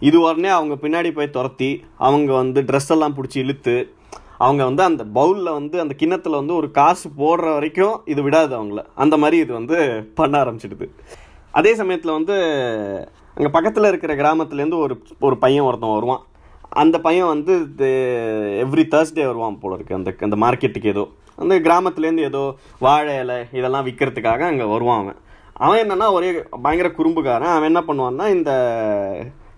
இது 0.00 0.16
உடனே 0.20 0.50
அவங்க 0.58 0.74
பின்னாடி 0.84 1.10
போய் 1.12 1.34
துரத்தி 1.34 1.68
அவங்க 2.06 2.30
வந்து 2.32 2.60
ட்ரெஸ் 2.68 2.90
எல்லாம் 2.94 3.16
பிடிச்சி 3.16 3.38
இழுத்து 3.42 3.74
அவங்க 4.38 4.64
வந்து 4.64 4.82
அந்த 4.82 5.04
பவுலில் 5.04 5.52
வந்து 5.52 5.80
அந்த 5.80 5.94
கிண்ணத்தில் 5.94 6.38
வந்து 6.40 6.54
ஒரு 6.54 6.70
காசு 6.70 7.08
போடுற 7.20 7.46
வரைக்கும் 7.52 8.00
இது 8.04 8.22
விடாது 8.22 8.52
அவங்கள. 8.58 8.82
அந்த 8.94 9.16
மாதிரி 9.16 9.36
இது 9.38 9.52
வந்து 9.52 9.76
பண்ண 10.14 10.44
ஆரம்பிச்சிடுது. 10.44 10.86
அதே 11.50 11.74
சமயத்தில் 11.74 12.16
வந்து 12.18 12.34
அங்கே 13.36 13.50
பக்கத்தில் 13.50 13.88
இருக்கிற 13.88 14.14
கிராமத்துலேருந்து 14.14 14.78
ஒரு 14.78 14.94
ஒரு 15.18 15.36
பையன் 15.36 15.64
ஒருத்தன் 15.64 15.94
வருவான். 15.94 16.22
அந்த 16.68 17.00
பையன் 17.00 17.26
வந்து 17.26 17.52
எவ்ரி 18.64 18.84
தேர்ஸ்டே 18.94 19.24
வருவான் 19.26 19.58
போல 19.58 19.74
இருக்கு. 19.74 19.94
அந்த 19.94 20.14
அந்த 20.20 20.36
மார்க்கெட்டுக்கு 20.36 20.92
ஏதோ. 20.94 21.04
அந்த 21.36 21.54
கிராமத்துலேருந்து 21.60 22.26
ஏதோ 22.30 22.42
வாழை 22.78 23.14
இலை 23.18 23.38
இதெல்லாம் 23.52 23.86
விற்கிறதுக்காக 23.86 24.40
அங்கே 24.40 24.64
வருவான் 24.64 25.00
அவன். 25.00 25.18
அவன் 25.52 25.82
என்னன்னா 25.84 26.06
ஒரே 26.12 26.30
பயங்கர 26.64 26.88
குறும்புக்காரன். 26.98 27.54
அவன் 27.56 27.70
என்ன 27.72 27.82
பண்ணுவான்னா 27.88 28.26
இந்த 28.36 28.52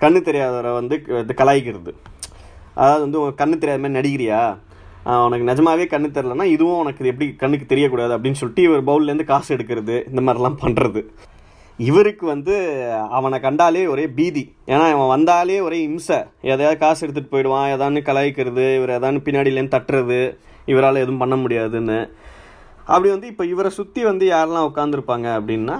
கண்ணு 0.00 0.20
தெரியாதவரை 0.28 0.72
வந்து 0.72 0.96
இது 1.22 1.34
கலாய்க்கிறது. 1.42 1.92
அதாவது 2.74 3.02
வந்து 3.04 3.20
கண்ணு 3.40 3.56
தெரியாத 3.58 3.80
மாதிரி 3.82 3.98
நடிக்கிறியா? 3.98 4.40
உனக்கு 5.28 5.48
நிஜமாவே 5.50 5.84
கண்ணு 5.90 6.08
தெரிலனா 6.16 6.46
இதுவும் 6.54 6.80
உனக்கு 6.82 7.10
எப்படி 7.12 7.26
கண்ணுக்கு 7.42 7.66
தெரியக்கூடாது 7.72 8.14
அப்படின்னு 8.16 8.40
சொல்லிட்டு 8.40 8.66
இவர் 8.68 8.88
பவுல்லேருந்து 8.88 9.26
காசு 9.32 9.50
எடுக்கிறது 9.56 9.96
இந்த 10.10 10.22
மாதிரிலாம் 10.26 10.58
பண்ணுறது 10.62 11.02
இவருக்கு 11.78 12.24
வந்து 12.32 12.54
அவனை 13.16 13.36
கண்டாலே 13.44 13.82
ஒரே 13.92 14.04
பீதி. 14.16 14.42
ஏன்னா 14.72 14.86
அவன் 14.94 15.12
வந்தாலே 15.14 15.58
ஒரே 15.66 15.78
இம்சை. 15.88 16.18
எதையாவது 16.52 16.78
காசு 16.82 17.00
எடுத்துகிட்டு 17.04 17.32
போயிடுவான் 17.34 17.72
எதான்னு 17.74 18.00
கலாய்க்கிறது 18.08 18.64
இவர் 18.78 18.92
எதான்னு 18.96 19.22
பின்னாடியிலேருந்து 19.26 19.74
தட்டுறது 19.76 20.20
இவரால் 20.72 21.02
எதுவும் 21.04 21.22
பண்ண 21.22 21.36
முடியாதுன்னு. 21.42 21.98
அப்படி 22.90 23.08
வந்து 23.14 23.30
இப்போ 23.32 23.44
இவரை 23.52 23.70
சுற்றி 23.78 24.02
வந்து 24.10 24.26
யாரெல்லாம் 24.34 24.68
உட்காந்துருப்பாங்க 24.70 25.28
அப்படின்னா 25.38 25.76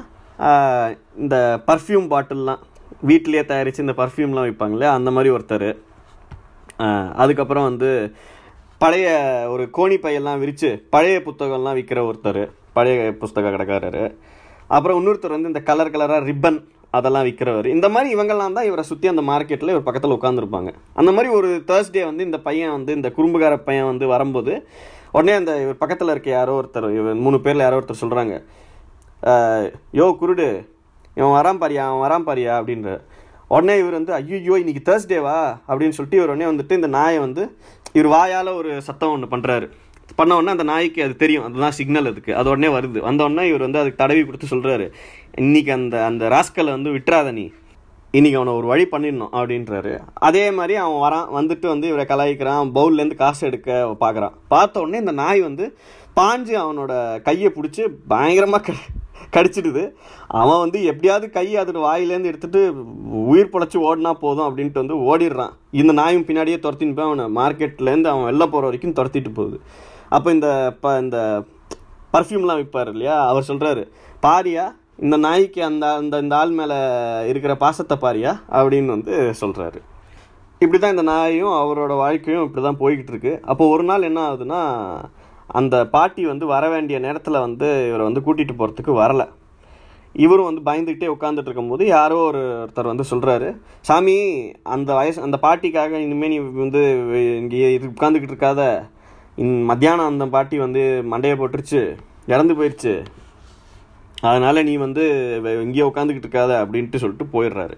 இந்த 1.22 1.36
பர்ஃப்யூம் 1.68 2.08
பாட்டில்லாம் 2.14 2.62
வீட்டிலேயே 3.10 3.44
தயாரித்து 3.50 3.84
இந்த 3.86 3.96
பர்ஃப்யூம்லாம் 4.02 4.46
வைப்பாங்களே 4.48 4.88
அந்த 4.96 5.10
மாதிரி 5.16 5.30
ஒருத்தர். 5.36 5.70
அதுக்கப்புறம் 7.22 7.68
வந்து 7.70 7.90
பழைய 8.80 9.06
ஒரு 9.50 9.70
கோணி 9.72 9.96
பையெல்லாம் 9.96 10.38
விரித்து 10.38 10.82
பழைய 10.90 11.22
புத்தகம்லாம் 11.26 11.76
விற்கிற 11.78 12.00
ஒருத்தர் 12.06 12.42
பழைய 12.72 13.12
புஸ்தக 13.20 13.50
கடைக்காரர். 13.50 14.02
அப்புறம் 14.66 14.98
இன்னொருத்தர் 14.98 15.30
வந்து 15.30 15.46
இந்த 15.46 15.62
கலர் 15.62 15.90
கலராக 15.90 16.24
ரிப்பன் 16.24 16.58
அதெல்லாம் 16.90 17.26
விற்கிறவர் 17.26 17.66
இந்த 17.66 17.88
மாதிரி 17.88 18.14
இவங்கெல்லாம் 18.14 18.52
தான் 18.52 18.64
இவரை 18.64 18.84
சுற்றி 18.84 19.08
அந்த 19.08 19.22
மார்க்கெட்டில் 19.22 19.68
இவர் 19.68 19.82
பக்கத்தில் 19.82 20.16
உட்காந்துருப்பாங்க 20.18 20.70
அந்த 20.94 21.12
மாதிரி 21.12 21.34
ஒரு 21.34 21.62
தேர்ஸ்டே 21.66 22.04
வந்து 22.04 22.24
இந்த 22.24 22.38
பையன் 22.38 22.70
வந்து 22.70 22.92
இந்த 22.92 23.08
குறும்புகார 23.08 23.56
பையன் 23.56 23.86
வந்து 23.86 24.06
வரும்போது 24.06 24.64
உடனே 25.12 25.32
அந்த 25.32 25.60
இவர் 25.60 25.78
பக்கத்தில் 25.78 26.08
இருக்க 26.08 26.30
யாரோ 26.30 26.62
ஒருத்தர் 26.62 26.90
இவர் 26.90 27.14
மூணு 27.14 27.40
பேரில் 27.40 27.60
யாரோ 27.60 27.76
ஒருத்தர் 27.76 28.02
சொல்கிறாங்க 28.04 28.34
யோ 29.92 30.16
குருடு 30.20 30.48
இவன் 31.16 31.36
வரான் 31.36 31.60
பாரியா 31.60 31.84
அவன் 31.86 32.04
வரான் 32.06 32.26
பாரியா? 32.28 32.52
அப்படின்ற 32.58 32.90
உடனே 33.48 33.78
இவர் 33.78 33.98
வந்து 33.98 34.12
ஐயோ 34.12 34.56
இன்னைக்கு 34.62 34.82
தேர்ஸ்டேவா 34.88 35.36
அப்படின்னு 35.68 35.96
சொல்லிட்டு 35.96 36.18
இவர் 36.20 36.32
உடனே 36.32 36.48
வந்துட்டு 36.50 36.78
இந்த 36.80 36.86
நாயை 36.86 37.18
வந்து 37.18 37.42
இவர் 37.92 38.10
வாயால் 38.14 38.56
ஒரு 38.60 38.70
சத்தம் 38.88 39.12
ஒன்று 39.16 39.34
பண்ணுறாரு 39.34 39.68
பண்ண 40.16 40.36
உடனே 40.36 40.50
அந்த 40.50 40.62
நாய்க்கு 40.62 41.00
அது 41.02 41.14
தெரியும். 41.16 41.44
அதுதான் 41.44 41.74
சிக்னல் 41.78 42.10
அதுக்கு. 42.10 42.32
அது 42.34 42.48
உடனே 42.50 42.68
வருது. 42.68 42.98
வந்த 42.98 43.24
உடனே 43.24 43.48
இவர் 43.48 43.64
வந்து 43.66 43.80
அதுக்கு 43.80 44.02
தடவி 44.02 44.22
கொடுத்து 44.24 44.52
சொல்கிறாரு 44.52 44.86
இன்னைக்கு 45.36 45.72
அந்த 45.72 45.96
அந்த 46.04 46.28
ராஸ்கலை 46.28 46.70
வந்து 46.76 46.90
விட்டுறாத 46.90 47.32
நீ. 47.32 47.44
இன்னைக்கு 48.10 48.38
அவனை 48.40 48.52
ஒரு 48.54 48.66
வழி 48.66 48.84
பண்ணிடணும் 48.92 49.34
அப்படின்றாரு. 49.38 49.92
அதே 50.28 50.50
மாதிரி 50.50 50.74
அவன் 50.84 51.02
வரான் 51.06 51.28
வந்துட்டு 51.38 51.66
வந்து 51.66 51.86
இவரை 51.88 52.04
கலாய்க்கிறான். 52.04 52.70
பவுல்லேருந்து 52.76 53.14
காசு 53.14 53.42
எடுக்க 53.46 53.96
பார்க்குறான் 54.00 54.34
பார்த்த 54.48 54.80
உடனே 54.80 54.98
இந்த 54.98 55.12
நாய் 55.12 55.40
வந்து 55.40 55.66
பாஞ்சு 56.16 56.54
அவனோட 56.64 56.92
கையை 57.22 57.50
பிடிச்சி 57.56 57.82
பயங்கரமாக 58.08 58.62
க 58.62 58.76
கடிச்சிடுது. 59.34 59.84
அவன் 60.40 60.62
வந்து 60.64 60.78
எப்படியாவது 60.90 61.26
கை 61.36 61.46
அதோட 61.60 61.78
வாயிலேருந்து 61.88 62.30
எடுத்துகிட்டு 62.32 62.62
உயிர் 63.32 63.52
பொழைச்சி 63.54 63.78
ஓடினா 63.88 64.12
போதும் 64.24 64.46
அப்படின்ட்டு 64.48 64.82
வந்து 64.82 64.98
ஓடிடுறான். 65.10 65.54
இந்த 65.80 65.94
நாயும் 66.00 66.26
பின்னாடியே 66.30 66.58
துரத்தின்னு 66.64 66.96
போய் 66.98 67.08
அவனை 67.10 67.26
மார்க்கெட்லேருந்து 67.40 68.12
அவன் 68.12 68.28
வெளில 68.30 68.46
போகிற 68.54 68.68
வரைக்கும் 68.68 68.96
துரத்திட்டு 68.98 69.32
போகுது. 69.40 69.58
அப்போ 70.16 70.28
இந்த 70.36 70.50
ப 70.84 70.96
இந்த 71.04 71.18
பர்ஃப்யூம்லாம் 72.14 72.60
விற்பார் 72.60 72.90
இல்லையா? 72.94 73.16
அவர் 73.30 73.48
சொல்கிறாரு 73.50 73.82
பாரியா 74.26 74.66
இந்த 75.04 75.16
நாய்க்கு 75.24 75.60
அந்த 75.70 75.86
அந்த 76.00 76.14
இந்த 76.24 76.34
ஆள் 76.38 76.54
மேலே 76.60 76.76
இருக்கிற 77.30 77.52
பாசத்தை 77.64 77.96
பாரியா? 78.04 78.32
அப்படின்னு 78.58 78.94
வந்து 78.96 79.14
சொல்கிறாரு 79.42 79.80
இப்படி 80.62 80.78
தான் 80.78 80.94
இந்த 80.94 81.04
நாயும் 81.10 81.52
அவரோட 81.58 81.92
வாழ்க்கையும் 82.04 82.44
இப்படி 82.46 82.62
தான் 82.64 82.80
போய்கிட்டு 82.80 83.12
இருக்கு. 83.14 83.32
அப்போ 83.50 83.64
ஒரு 83.74 83.84
நாள் 83.90 84.06
என்ன 84.08 84.20
ஆகுதுன்னா 84.28 84.62
அந்த 85.60 85.74
பாட்டி 85.94 86.22
வந்து 86.30 86.44
வர 86.54 86.64
வேண்டிய 86.74 86.98
நேரத்தில் 87.06 87.44
வந்து 87.46 87.68
இவரை 87.88 88.04
வந்து 88.08 88.24
கூட்டிகிட்டு 88.26 88.54
போகிறதுக்கு 88.60 88.94
வரலை. 89.02 89.26
இவரும் 90.24 90.48
வந்து 90.48 90.62
பயந்துக்கிட்டே 90.68 91.08
உட்காந்துட்டு 91.14 91.48
இருக்கும்போது 91.48 91.84
யாரோ 91.96 92.18
ஒரு 92.28 92.40
ஒருத்தர் 92.62 92.90
வந்து 92.90 93.04
சொல்கிறாரு 93.10 93.48
சாமி 93.88 94.16
அந்த 94.74 94.90
வயசு 94.98 95.18
அந்த 95.26 95.38
பாட்டிக்காக 95.44 96.00
இனிமேல் 96.04 96.32
நீ 96.32 96.38
வந்து 96.64 96.82
இங்கே 97.40 97.70
இது 97.76 97.92
உட்காந்துக்கிட்டு 97.94 98.34
இருக்காத. 98.34 98.62
இன் 99.42 99.56
மத்தியானம் 99.70 100.10
அந்த 100.12 100.26
பாட்டி 100.34 100.58
வந்து 100.64 100.82
மண்டையை 101.12 101.36
போட்டுருச்சு 101.40 101.82
இறந்து 102.32 102.56
போயிடுச்சு 102.58 102.94
அதனால் 104.28 104.66
நீ 104.68 104.74
வந்து 104.86 105.04
இங்கேயே 105.64 105.88
உட்காந்துக்கிட்டு 105.90 106.28
இருக்காத 106.28 106.52
அப்படின்ட்டு 106.62 107.02
சொல்லிட்டு 107.02 107.26
போயிடுறாரு. 107.34 107.76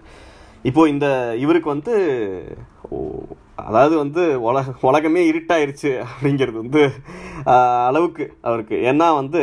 இப்போது 0.69 0.93
இந்த 0.95 1.07
இவருக்கு 1.45 1.69
வந்து 1.75 1.95
அதாவது 3.69 3.95
வந்து 4.02 4.23
உலக 4.49 4.75
உலகமே 4.88 5.23
இருட்டாயிருச்சு 5.31 5.90
அப்படிங்கிறது 6.07 6.59
வந்து 6.62 6.83
அளவுக்கு 7.88 8.25
அவருக்கு. 8.49 8.76
ஏன்னா 8.90 9.09
வந்து 9.21 9.43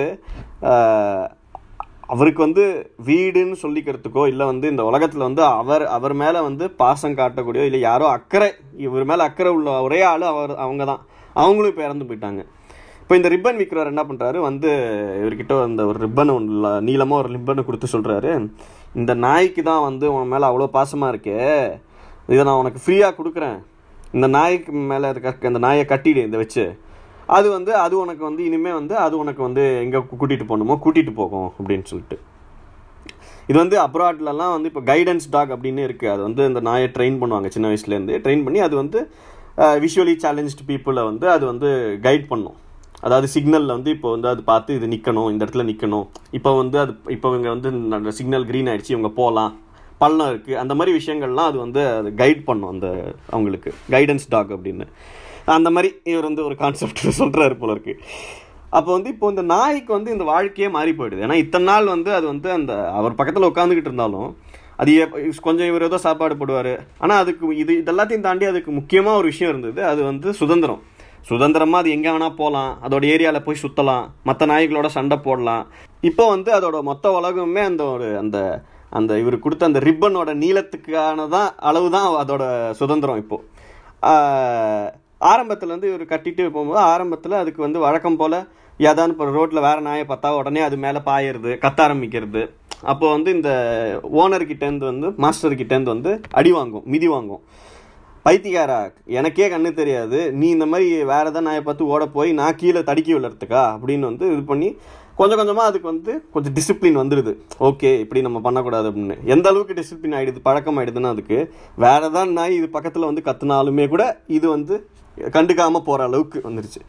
அவருக்கு 2.14 2.42
வந்து 2.46 2.66
வீடுன்னு 3.08 3.56
சொல்லிக்கிறதுக்கோ 3.64 4.24
இல்லை 4.32 4.46
வந்து 4.52 4.68
இந்த 4.74 4.84
உலகத்தில் 4.90 5.26
வந்து 5.28 5.44
அவர் 5.62 5.84
அவர் 5.96 6.14
மேலே 6.22 6.40
வந்து 6.50 6.66
பாசம் 6.82 7.18
காட்டக்கூடியோ 7.20 7.66
இல்லை 7.70 7.82
யாரோ 7.90 8.06
அக்கறை 8.18 8.50
இவர் 8.86 9.10
மேலே 9.10 9.24
அக்கறை 9.30 9.52
உள்ள 9.58 9.72
ஒரே 9.88 10.00
ஆள் 10.12 10.24
அவர் 10.34 10.54
அவங்க 10.66 10.86
தான் 10.92 11.02
அவங்களும் 11.44 11.72
இப்போ 11.74 11.84
இறந்து 11.88 12.08
போயிட்டாங்க. 12.10 12.42
இப்போ 13.02 13.16
இந்த 13.20 13.30
ரிப்பன் 13.34 13.60
விற்கிறவர் 13.60 13.92
என்ன 13.94 14.04
பண்ணுறாரு 14.08 14.38
வந்து 14.48 14.70
இவர்கிட்ட 15.22 15.58
அந்த 15.68 15.82
ஒரு 15.90 15.98
ரிப்பன் 16.06 16.34
ஒன்று 16.38 16.72
நீளமாக 16.88 17.22
ஒரு 17.24 17.30
ரிப்பனை 17.36 17.64
கொடுத்து 17.68 17.94
சொல்கிறாரு 17.96 18.32
இந்த 19.02 19.12
நாய்க்கு 19.26 19.62
தான் 19.70 19.86
வந்து 19.90 20.06
உன் 20.16 20.32
மேலே 20.34 20.46
அவ்வளோ 20.50 20.68
பாசமாக 20.78 21.14
இருக்கே 21.14 21.40
இதை 22.34 22.42
நான் 22.48 22.62
உனக்கு 22.62 22.80
ஃப்ரீயாக 22.84 23.16
கொடுக்குறேன். 23.18 23.60
இந்த 24.16 24.28
நாய்க்கு 24.38 24.72
மேலே 24.92 25.08
இருக்க 25.14 25.52
இந்த 25.52 25.62
நாயை 25.68 25.84
கட்டிடு 25.92 26.24
இதை 26.28 26.40
வச்சு. 26.44 26.66
அது 27.38 27.48
வந்து 27.58 27.72
அது 27.84 27.96
உனக்கு 28.04 28.24
வந்து 28.30 28.42
இனிமேல் 28.50 28.78
வந்து 28.80 28.96
அது 29.06 29.16
உனக்கு 29.24 29.42
வந்து 29.48 29.64
எங்கே 29.84 30.02
கூட்டிகிட்டு 30.10 30.50
போகணுமோ 30.52 30.76
கூட்டிகிட்டு 30.84 31.14
போகும் 31.22 31.50
அப்படின்னு 31.58 31.88
சொல்லிட்டு. 31.92 32.18
இது 33.50 33.58
வந்து 33.64 33.78
அப்ராட்லலாம் 33.86 34.54
வந்து 34.56 34.70
இப்போ 34.72 34.84
கைடன்ஸ் 34.92 35.28
டாக் 35.34 35.52
அப்படின்னு 35.56 35.82
இருக்குது 35.88 36.12
அது 36.14 36.22
வந்து 36.28 36.42
இந்த 36.52 36.62
நாயை 36.70 36.88
ட்ரெயின் 36.96 37.20
பண்ணுவாங்க 37.22 37.50
சின்ன 37.56 37.68
வயசுலேருந்து 37.72 38.16
ட்ரெயின் 38.24 38.46
பண்ணி 38.46 38.62
அது 38.68 38.76
வந்து 38.84 39.02
விஷுவலி 39.84 40.14
சேலஞ்சு 40.24 40.66
பீப்புளை 40.70 41.04
வந்து 41.10 41.26
அது 41.36 41.44
வந்து 41.52 41.70
கைட் 42.08 42.26
பண்ணும். 42.32 42.58
அதாவது 43.06 43.28
சிக்னலில் 43.36 43.76
வந்து 43.76 43.90
இப்போ 43.96 44.10
வந்து 44.16 44.28
அது 44.34 44.42
பார்த்து 44.50 44.76
இது 44.78 44.88
நிற்கணும் 44.94 45.30
இந்த 45.32 45.42
இடத்துல 45.46 45.66
நிற்கணும் 45.70 46.06
இப்போ 46.38 46.52
வந்து 46.62 46.78
அது 46.84 46.94
இப்போ 47.16 47.28
இவங்க 47.34 47.50
வந்து 47.56 47.70
சிக்னல் 48.20 48.46
க்ரீன் 48.50 48.70
ஆகிடுச்சு 48.72 48.96
இவங்க 48.96 49.12
போகலாம். 49.20 49.52
பள்ளம் 50.02 50.32
இருக்குது 50.32 50.60
அந்த 50.64 50.74
மாதிரி 50.80 50.92
விஷயங்கள்லாம் 51.00 51.50
அது 51.52 51.58
வந்து 51.66 51.82
அது 52.00 52.10
கைட் 52.22 52.42
பண்ணும் 52.50 52.72
அந்த 52.74 52.88
அவங்களுக்கு. 53.36 53.72
கைடன்ஸ் 53.94 54.28
டாக் 54.34 54.52
அப்படின்னு. 54.58 54.88
அந்த 55.58 55.70
மாதிரி 55.76 55.90
இவர் 56.12 56.28
வந்து 56.30 56.44
ஒரு 56.48 56.56
கான்செப்ட் 56.64 57.02
சொல்கிறாரு 57.22 57.56
போல 57.62 57.76
இருக்கு. 57.76 57.96
அப்போ 58.78 58.90
வந்து 58.96 59.10
இப்போ 59.14 59.28
இந்த 59.34 59.44
நாய்க்கு 59.54 59.92
வந்து 59.98 60.14
இந்த 60.16 60.26
வாழ்க்கையே 60.32 60.70
மாறி 60.78 60.92
போயிடுது. 61.00 61.24
ஏன்னா 61.26 61.38
இத்தனை 61.44 61.66
நாள் 61.72 61.94
வந்து 61.96 62.10
அது 62.18 62.26
வந்து 62.34 62.50
அந்த 62.58 62.74
அவர் 63.00 63.18
பக்கத்தில் 63.20 63.50
உட்காந்துக்கிட்டு 63.52 63.92
இருந்தாலும் 63.92 64.30
அது 64.82 64.92
கொஞ்சம் 65.46 65.70
இவர் 65.70 65.88
ஏதோ 65.88 65.98
சாப்பாடு 66.06 66.36
போடுவார். 66.40 66.74
ஆனால் 67.04 67.22
அதுக்கு 67.24 67.46
இது 67.64 67.74
இதெல்லாத்தையும் 67.82 68.28
தாண்டி 68.28 68.46
அதுக்கு 68.52 68.72
முக்கியமாக 68.80 69.20
ஒரு 69.22 69.28
விஷயம் 69.32 69.52
இருந்தது. 69.54 69.82
அது 69.92 70.02
வந்து 70.10 70.34
சுதந்திரம். 70.42 70.82
சுதந்திரமாக 71.30 71.82
அது 71.84 71.90
எங்கே 71.96 72.10
வேணால் 72.14 72.38
போகலாம் 72.42 72.72
அதோட 72.86 73.06
ஏரியாவில் 73.14 73.46
போய் 73.46 73.62
சுற்றலாம் 73.64 74.06
மற்ற 74.28 74.46
நாய்களோட 74.52 74.90
சண்டை 74.98 75.18
போடலாம். 75.28 75.64
இப்போ 76.10 76.26
வந்து 76.34 76.50
அதோட 76.58 76.78
மொத்த 76.90 77.12
உலகமே 77.20 77.64
அந்த 77.70 77.84
ஒரு 77.96 78.08
அந்த 78.24 78.38
அந்த 78.92 79.12
இவர் 79.22 79.44
கொடுத்த 79.46 79.70
அந்த 79.70 79.80
ரிப்பனோட 79.88 80.34
நீளத்துக்கான 80.44 81.28
தான் 81.36 81.50
அளவு 81.70 81.88
தான் 81.96 82.08
அதோட 82.22 82.44
சுதந்திரம் 82.82 83.22
இப்போது 83.24 83.46
ஆரம்பத்தில் 85.32 85.74
வந்து 85.74 85.90
இவர் 85.92 86.12
கட்டிட்டு 86.14 86.44
போகும்போது 86.56 86.82
ஆரம்பத்தில் 86.94 87.42
அதுக்கு 87.42 87.62
வந்து 87.66 87.80
வழக்கம் 87.86 88.20
போல் 88.22 88.38
ஏதாவது 88.80 89.14
இப்போ 89.14 89.26
ரோட்டில் 89.38 89.66
வேறு 89.68 89.82
நாயை 89.88 90.04
பார்த்தா 90.10 90.32
உடனே 90.40 90.62
அது 90.66 90.76
மேலே 90.84 91.00
பாயிறது 91.08 91.52
கத்த 91.64 91.80
ஆரம்பிக்கிறது. 91.86 92.42
அப்போ 92.92 93.06
வந்து 93.14 93.30
இந்த 93.38 93.52
ஓனர்கிட்டேருந்து 94.24 94.86
வந்து 94.92 95.08
மாஸ்டர்கிட்டேருந்து 95.24 95.94
வந்து 95.96 96.12
அடி 96.40 96.52
வாங்கும் 96.58 96.86
மிதி 96.94 97.08
வாங்கும். 97.14 97.42
பைத்தியக்காரா 98.26 98.78
எனக்கே 99.20 99.48
கண்ணு 99.54 99.70
தெரியாது. 99.80 100.20
நீ 100.40 100.48
இந்த 100.56 100.66
மாதிரி 100.72 100.88
வேறு 101.12 101.28
ஏதாவது 101.30 101.48
நாயை 101.48 101.62
பார்த்து 101.68 101.90
ஓட 101.94 102.06
போய் 102.18 102.32
நான் 102.40 102.60
கீழே 102.62 102.82
தடுக்கி 102.90 103.12
விழுறதுக்கா? 103.16 103.64
அப்படின்னு 103.76 104.10
வந்து 104.12 104.26
இது 104.34 104.44
பண்ணி 104.52 104.70
கொஞ்சம் 105.20 105.40
கொஞ்சமாக 105.40 105.70
அதுக்கு 105.70 105.88
வந்து 105.92 106.14
கொஞ்சம் 106.34 106.54
டிசிப்ளின் 106.58 107.00
வந்துடுது 107.02 107.32
ஓகே 107.68 107.90
இப்படி 108.04 108.22
நம்ம 108.28 108.40
பண்ணக்கூடாது 108.46 108.88
அப்படின்னு. 108.90 109.16
எந்த 109.34 109.46
அளவுக்கு 109.52 109.78
டிசிப்ளின் 109.80 110.16
ஆகிடுது 110.18 110.46
பழக்கம் 110.48 110.78
ஆகிடுதுன்னா 110.80 111.14
அதுக்கு 111.16 111.38
வேற 111.84 112.10
தான் 112.18 112.32
நாய் 112.38 112.58
இது 112.60 112.68
பக்கத்தில் 112.76 113.10
வந்து 113.10 113.24
கற்றுனாலுமே 113.28 113.86
கூட 113.94 114.04
இது 114.38 114.48
வந்து 114.56 114.76
கண்டுக்காமல் 115.36 115.86
போகிற 115.88 116.06
அளவுக்கு 116.10 116.40
வந்துருச்சு. 116.48 116.82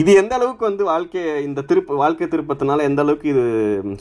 இது 0.00 0.10
எந்த 0.20 0.32
அளவுக்கு 0.38 0.64
வந்து 0.68 0.84
வாழ்க்கையை 0.90 1.32
இந்த 1.46 1.64
திருப்ப 1.70 1.96
வாழ்க்கை 2.02 2.26
திருப்பத்தினால 2.34 2.84
எந்த 2.90 3.00
அளவுக்கு 3.04 3.28
இது 3.32 3.42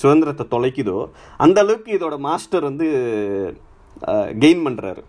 சுதந்திரத்தை 0.03 0.45
தொலைக்குதோ 0.53 0.99
அந்த 1.45 1.57
அளவுக்கு 1.63 1.91
இதோட 1.97 2.17
மாஸ்டர் 2.27 2.67
வந்து 2.69 2.87
கெயின் 4.43 4.63
பண்ணுறாரு 4.67 5.01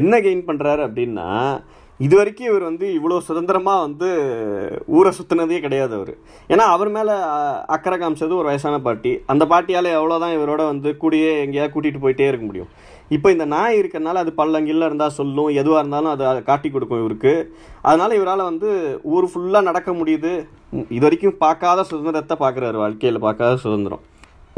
என்ன 0.00 0.20
கெயின் 0.26 0.46
பண்ணுறாரு 0.48 0.82
அப்படின்னா 0.86 1.28
இது 2.04 2.14
வரைக்கும் 2.18 2.48
இவர் 2.48 2.64
வந்து 2.68 2.86
இவ்வளோ 2.96 3.18
சுதந்திரமாக 3.26 3.84
வந்து 3.84 4.08
ஊரை 4.96 5.10
சுற்றினதே 5.18 5.58
கிடையாது 5.66 5.92
அவர். 5.98 6.10
ஏன்னா 6.52 6.64
அவர் 6.72 6.90
மேலே 6.96 7.14
அக்கறை 7.74 7.96
காமிச்சது 8.00 8.34
ஒரு 8.40 8.48
வயசான 8.50 8.80
பாட்டி. 8.86 9.12
அந்த 9.32 9.44
பாட்டியால் 9.52 9.88
எவ்வளோதான் 9.98 10.34
இவரோட 10.38 10.62
வந்து 10.72 10.90
கூடியே 11.02 11.30
எங்கேயாவது 11.44 11.72
கூட்டிகிட்டு 11.74 12.02
போயிட்டே 12.02 12.26
இருக்க 12.30 12.46
முடியும். 12.48 12.70
இப்போ 13.16 13.28
இந்த 13.34 13.46
நாய் 13.54 13.78
இருக்கிறனால 13.80 14.22
அது 14.24 14.32
பள்ளங்கில்ல 14.40 14.88
இருந்தால் 14.88 15.16
சொல்லும் 15.18 15.50
எதுவாக 15.60 15.82
இருந்தாலும் 15.82 16.12
அதை 16.14 16.42
காட்டி 16.50 16.70
கொடுக்கும் 16.74 17.02
இவருக்கு. 17.02 17.32
அதனால் 17.88 18.16
இவரால் 18.18 18.48
வந்து 18.50 18.68
ஊர் 19.14 19.28
ஃபுல்லாக 19.32 19.68
நடக்க 19.70 19.90
முடியுது. 20.00 20.34
இது 20.96 21.02
வரைக்கும் 21.06 21.40
பார்க்காத 21.44 21.86
சுதந்திரத்தை 21.92 22.36
பார்க்குறாரு 22.44 22.78
வாழ்க்கையில் 22.84 23.24
பார்க்காத 23.26 23.56
சுதந்திரம். 23.64 24.04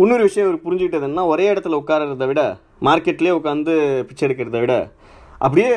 இன்னொரு 0.02 0.26
விஷயம் 0.28 0.48
இவர் 0.48 0.64
புரிஞ்சுக்கிட்டதுன்னா 0.66 1.26
ஒரே 1.34 1.46
இடத்துல 1.52 1.80
உட்காரத 1.82 2.26
விட 2.32 2.42
மார்க்கெட்லேயே 2.88 3.36
உட்காந்து 3.38 3.72
பிச்சை 4.08 4.24
எடுக்கிறத 4.26 4.58
விட 4.64 4.74
அப்படியே 5.44 5.72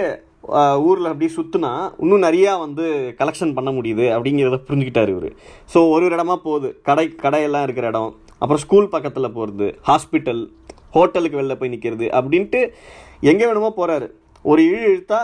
ஊரில் 0.87 1.09
அப்படியே 1.11 1.31
சுற்றுனா 1.35 1.71
இன்னும் 2.03 2.25
நிறையா 2.27 2.51
வந்து 2.65 2.85
கலெக்ஷன் 3.19 3.55
பண்ண 3.57 3.69
முடியுது 3.77 4.05
அப்படிங்கிறத 4.15 4.59
புரிஞ்சுக்கிட்டார் 4.67 5.11
இவர். 5.13 5.29
ஸோ 5.73 5.79
ஒரு 5.93 6.03
ஒரு 6.07 6.15
இடமா 6.17 6.35
போகுது. 6.47 6.69
கடை 6.89 7.05
கடையெல்லாம் 7.25 7.65
இருக்கிற 7.67 7.87
இடம். 7.91 8.11
அப்புறம் 8.41 8.61
ஸ்கூல் 8.65 8.93
பக்கத்தில் 8.95 9.35
போகிறது 9.37 9.67
ஹாஸ்பிட்டல் 9.89 10.41
ஹோட்டலுக்கு 10.95 11.39
வெளில 11.39 11.55
போய் 11.59 11.73
நிற்கிறது 11.73 12.07
அப்படின்ட்டு 12.19 12.61
எங்கே 13.31 13.45
வேணுமோ 13.49 13.69
போகிறாரு 13.79 14.07
ஒரு 14.45 14.61
இழு 14.69 14.81
இழுத்தா 14.93 15.19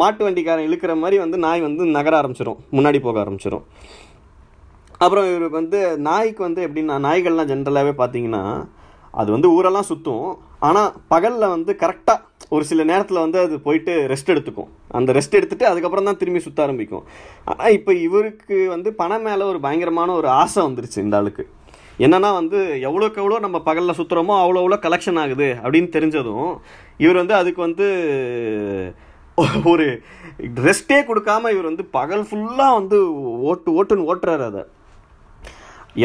மாட்டு 0.00 0.22
வண்டிக்காரன் 0.26 0.66
இழுக்கிற 0.66 0.92
மாதிரி 1.00 1.16
வந்து 1.22 1.38
நாய் 1.46 1.64
வந்து 1.66 1.86
நகர 1.96 2.14
ஆரம்பிச்சிடும் 2.20 2.60
முன்னாடி 2.76 2.98
போக 3.06 3.18
ஆரம்பிச்சிடும் 3.24 3.64
அப்புறம் 5.04 5.26
இவருக்கு 5.30 5.60
வந்து 5.60 5.80
நாய்க்கு 6.06 6.42
வந்து 6.46 6.60
எப்படின்னா 6.66 6.94
நாய்கள்லாம் 7.06 7.50
ஜென்ரலாகவே 7.50 7.92
பார்த்தீங்கன்னா 7.98 8.42
அது 9.20 9.28
வந்து 9.34 9.48
ஊரெல்லாம் 9.56 9.88
சுற்றும் 9.90 10.28
ஆனால் 10.66 10.90
பகலில் 11.12 11.52
வந்து 11.54 11.72
கரெக்டாக 11.82 12.24
ஒரு 12.54 12.64
சில 12.70 12.84
நேரத்தில் 12.90 13.22
வந்து 13.24 13.38
அது 13.44 13.54
போயிட்டு 13.66 13.92
ரெஸ்ட் 14.12 14.32
எடுத்துக்கும். 14.34 14.70
அந்த 14.98 15.10
ரெஸ்ட் 15.18 15.36
எடுத்துகிட்டு 15.38 15.70
அதுக்கப்புறம் 15.70 16.08
தான் 16.08 16.18
திரும்பி 16.20 16.40
சுற்ற 16.44 16.60
ஆரம்பிக்கும். 16.66 17.04
ஆனால் 17.50 17.74
இப்போ 17.78 17.92
இவருக்கு 18.06 18.56
வந்து 18.74 18.90
பணம் 19.00 19.26
மேலே 19.28 19.44
ஒரு 19.52 19.58
பயங்கரமான 19.66 20.14
ஒரு 20.20 20.28
ஆசை 20.42 20.60
வந்துருச்சு 20.68 21.04
இந்த 21.04 21.18
ஆளுக்கு. 21.20 21.44
என்னன்னா 22.04 22.30
வந்து 22.40 22.58
எவ்வளோக்கு 22.88 23.20
எவ்வளோ 23.22 23.38
நம்ம 23.44 23.58
பகலில் 23.68 23.98
சுற்றுறோமோ 23.98 24.34
அவ்வளோ 24.42 24.60
அவ்வளோ 24.62 24.78
கலெக்ஷன் 24.86 25.20
ஆகுது 25.22 25.48
அப்படின்னு 25.62 25.90
தெரிஞ்சதும் 25.96 26.50
இவர் 27.04 27.20
வந்து 27.22 27.34
அதுக்கு 27.40 27.60
வந்து 27.66 27.86
ஒரு 29.72 29.86
ரெஸ்ட்டே 30.66 30.98
கொடுக்காம 31.08 31.50
இவர் 31.54 31.70
வந்து 31.70 31.84
பகல் 31.98 32.24
ஃபுல்லாக 32.28 32.78
வந்து 32.78 32.98
ஓட்டு 33.50 33.74
ஓட்டுன்னு 33.78 34.08
ஓட்டுறாரு 34.10 34.44
அதை. 34.50 34.62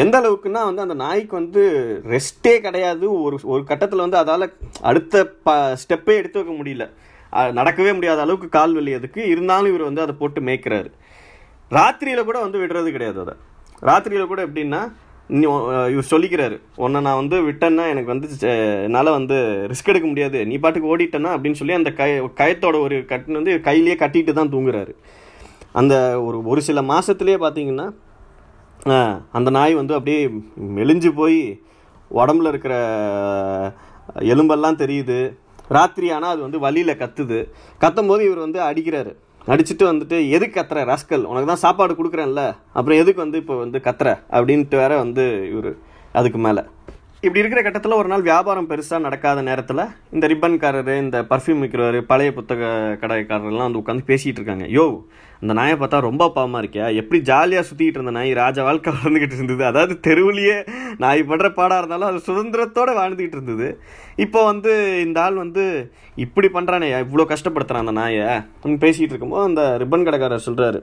எந்த 0.02 0.14
அளவுக்குன்னா 0.20 0.60
வந்து 0.68 0.84
அந்த 0.84 0.96
நாய்க்கு 1.02 1.34
வந்து 1.40 1.62
ரெஸ்ட்டே 2.12 2.54
கிடையாது. 2.66 3.04
ஒரு 3.24 3.36
ஒரு 3.52 3.62
கட்டத்தில் 3.70 4.04
வந்து 4.04 4.18
அதால் 4.20 4.46
அடுத்த 4.90 5.24
ப 5.46 5.56
ஸ்டெப்பே 5.82 6.14
எடுத்து 6.20 6.40
வைக்க 6.40 6.54
முடியல. 6.60 6.84
நடக்கவே 7.58 7.92
முடியாத 7.98 8.20
அளவுக்கு 8.24 8.48
கால் 8.56 8.74
வலி 8.78 8.92
அதுக்கு. 8.98 9.20
இருந்தாலும் 9.34 9.70
இவர் 9.72 9.88
வந்து 9.88 10.04
அதை 10.04 10.14
போட்டு 10.20 10.40
மேய்க்கிறாரு. 10.48 10.90
ராத்திரியில் 11.76 12.28
கூட 12.28 12.38
வந்து 12.46 12.60
விடுறது 12.62 12.90
கிடையாது 12.96 13.18
அதை. 13.24 13.34
ராத்திரியில் 13.88 14.30
கூட 14.32 14.42
எப்படின்னா 14.48 14.82
நீ 15.36 15.44
இவர் 15.92 16.10
சொல்லிக்கிறாரு 16.12 16.56
உன்னை 16.84 16.98
நான் 17.06 17.20
வந்து 17.20 17.36
விட்டேன்னா 17.48 17.84
எனக்கு 17.92 18.12
வந்து 18.12 18.28
என்னால் 18.86 19.16
வந்து 19.18 19.36
ரிஸ்க் 19.70 19.90
எடுக்க 19.92 20.08
முடியாது. 20.10 20.38
நீ 20.50 20.56
பாட்டுக்கு 20.64 20.90
ஓடிட்டேன்னா 20.94 21.30
அப்படின்னு 21.34 21.60
சொல்லி 21.60 21.74
அந்த 21.80 21.90
கய 22.00 22.16
கயத்தோட 22.40 22.78
ஒரு 22.86 22.96
கட்டு 23.12 23.38
வந்து 23.38 23.54
கையிலேயே 23.68 23.96
கட்டிட்டு 24.02 24.34
தான் 24.40 24.52
தூங்குறாரு. 24.54 24.92
அந்த 25.80 25.94
ஒரு 26.26 26.40
ஒரு 26.52 26.62
சில 26.68 26.82
மாதத்துலேயே 26.90 27.38
பார்த்தீங்கன்னா 27.44 27.86
அந்த 29.36 29.50
நாய் 29.50 29.74
வந்து 29.74 29.94
அப்படியே 29.94 30.20
மெலிஞ்சு 30.78 31.10
போய் 31.20 31.38
உடம்புல 32.10 32.50
இருக்கிற 32.52 32.74
எலும்பெல்லாம் 34.32 34.80
தெரியுது. 34.82 35.18
ராத்திரி 35.68 36.10
ஆனால் 36.10 36.32
அது 36.34 36.42
வந்து 36.42 36.58
வழியில் 36.58 37.00
கத்துது. 37.02 37.38
கத்தும் 37.80 38.10
போது 38.10 38.24
இவர் 38.24 38.44
வந்து 38.46 38.60
அடிக்கிறாரு. 38.60 39.12
அடிச்சுட்டு 39.46 39.84
வந்துட்டு 39.90 40.16
எதுக்கு 40.36 40.56
கத்துற 40.58 40.82
ரஸ்கல்? 40.92 41.24
உனக்கு 41.30 41.48
தான் 41.52 41.64
சாப்பாடு 41.64 41.92
கொடுக்குறேன்ல. 41.94 42.42
அப்புறம் 42.72 43.00
எதுக்கு 43.02 43.24
வந்து 43.24 43.38
இப்போ 43.38 43.56
வந்து 43.56 43.78
கத்துற? 43.78 44.10
அப்படின்ட்டு 44.30 44.76
வேற 44.82 44.96
வந்து 44.96 45.24
இவர் 45.52 45.70
அதுக்கு 46.12 46.38
மேலே. 46.38 46.64
இப்படி 47.24 47.40
இருக்கிற 47.42 47.60
கட்டத்தில் 47.64 47.96
ஒரு 47.98 48.08
நாள் 48.12 48.24
வியாபாரம் 48.28 48.66
பெருசாக 48.70 49.04
நடக்காத 49.04 49.42
நேரத்தில் 49.46 49.80
இந்த 50.14 50.24
ரிப்பன்காரரு 50.32 50.94
இந்த 51.04 51.18
பர்ஃப்யூம் 51.30 51.62
விற்கிறவர் 51.64 51.96
பழைய 52.10 52.30
புத்தக 52.38 52.70
கடைக்காரர்லாம் 53.02 53.66
வந்து 53.66 53.80
உட்காந்து 53.82 54.04
பேசிகிட்டு 54.10 54.40
இருக்காங்க. 54.40 54.66
யோ 54.76 54.84
அந்த 55.42 55.54
நாயை 55.58 55.76
பார்த்தா 55.82 56.00
ரொம்ப 56.08 56.24
பாவமாக 56.34 56.60
இருக்கியா? 56.62 56.86
எப்படி 57.00 57.18
ஜாலியாக 57.30 57.66
சுற்றிக்கிட்டு 57.68 58.00
இருந்த 58.00 58.14
நாய் 58.18 58.32
ராஜா 58.42 58.60
வாழ்க்கை 58.68 58.92
வளர்ந்துக்கிட்டு 58.96 59.38
இருந்தது? 59.38 59.64
அதாவது 59.70 59.96
தெருவுலேயே 60.08 60.58
நாய் 61.04 61.22
படுற 61.30 61.48
பாடாக 61.58 61.80
இருந்தாலும் 61.82 62.10
அது 62.10 62.20
சுதந்திரத்தோடு 62.28 62.98
வாழ்ந்துக்கிட்டு 63.00 63.38
இருந்தது. 63.40 63.68
இப்போ 64.26 64.42
வந்து 64.50 64.72
இந்த 65.06 65.20
ஆள் 65.26 65.42
வந்து 65.44 65.64
இப்படி 66.26 66.50
பண்ணுறானே 66.56 66.88
இவ்வளோ 67.06 67.26
கஷ்டப்படுத்துகிறான் 67.34 67.86
அந்த 67.86 67.96
நாயை 68.02 68.24
அப்படின்னு 68.36 68.84
பேசிகிட்டு 68.86 69.14
இருக்கும்போது 69.14 69.48
அந்த 69.50 69.64
ரிப்பன் 69.84 70.08
கடைக்காரர் 70.08 70.48
சொல்கிறாரு 70.48 70.80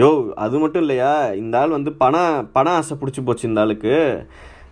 யோ 0.00 0.08
அது 0.44 0.56
மட்டும் 0.64 0.84
இல்லையா? 0.84 1.12
இந்த 1.42 1.54
ஆள் 1.60 1.78
வந்து 1.78 1.90
பணம் 2.02 2.50
பணம் 2.58 2.76
ஆசை 2.78 2.94
பிடிச்சி 3.02 3.22
போச்சு 3.26 3.48
இந்த 3.50 3.62
ஆளுக்கு. 3.64 3.94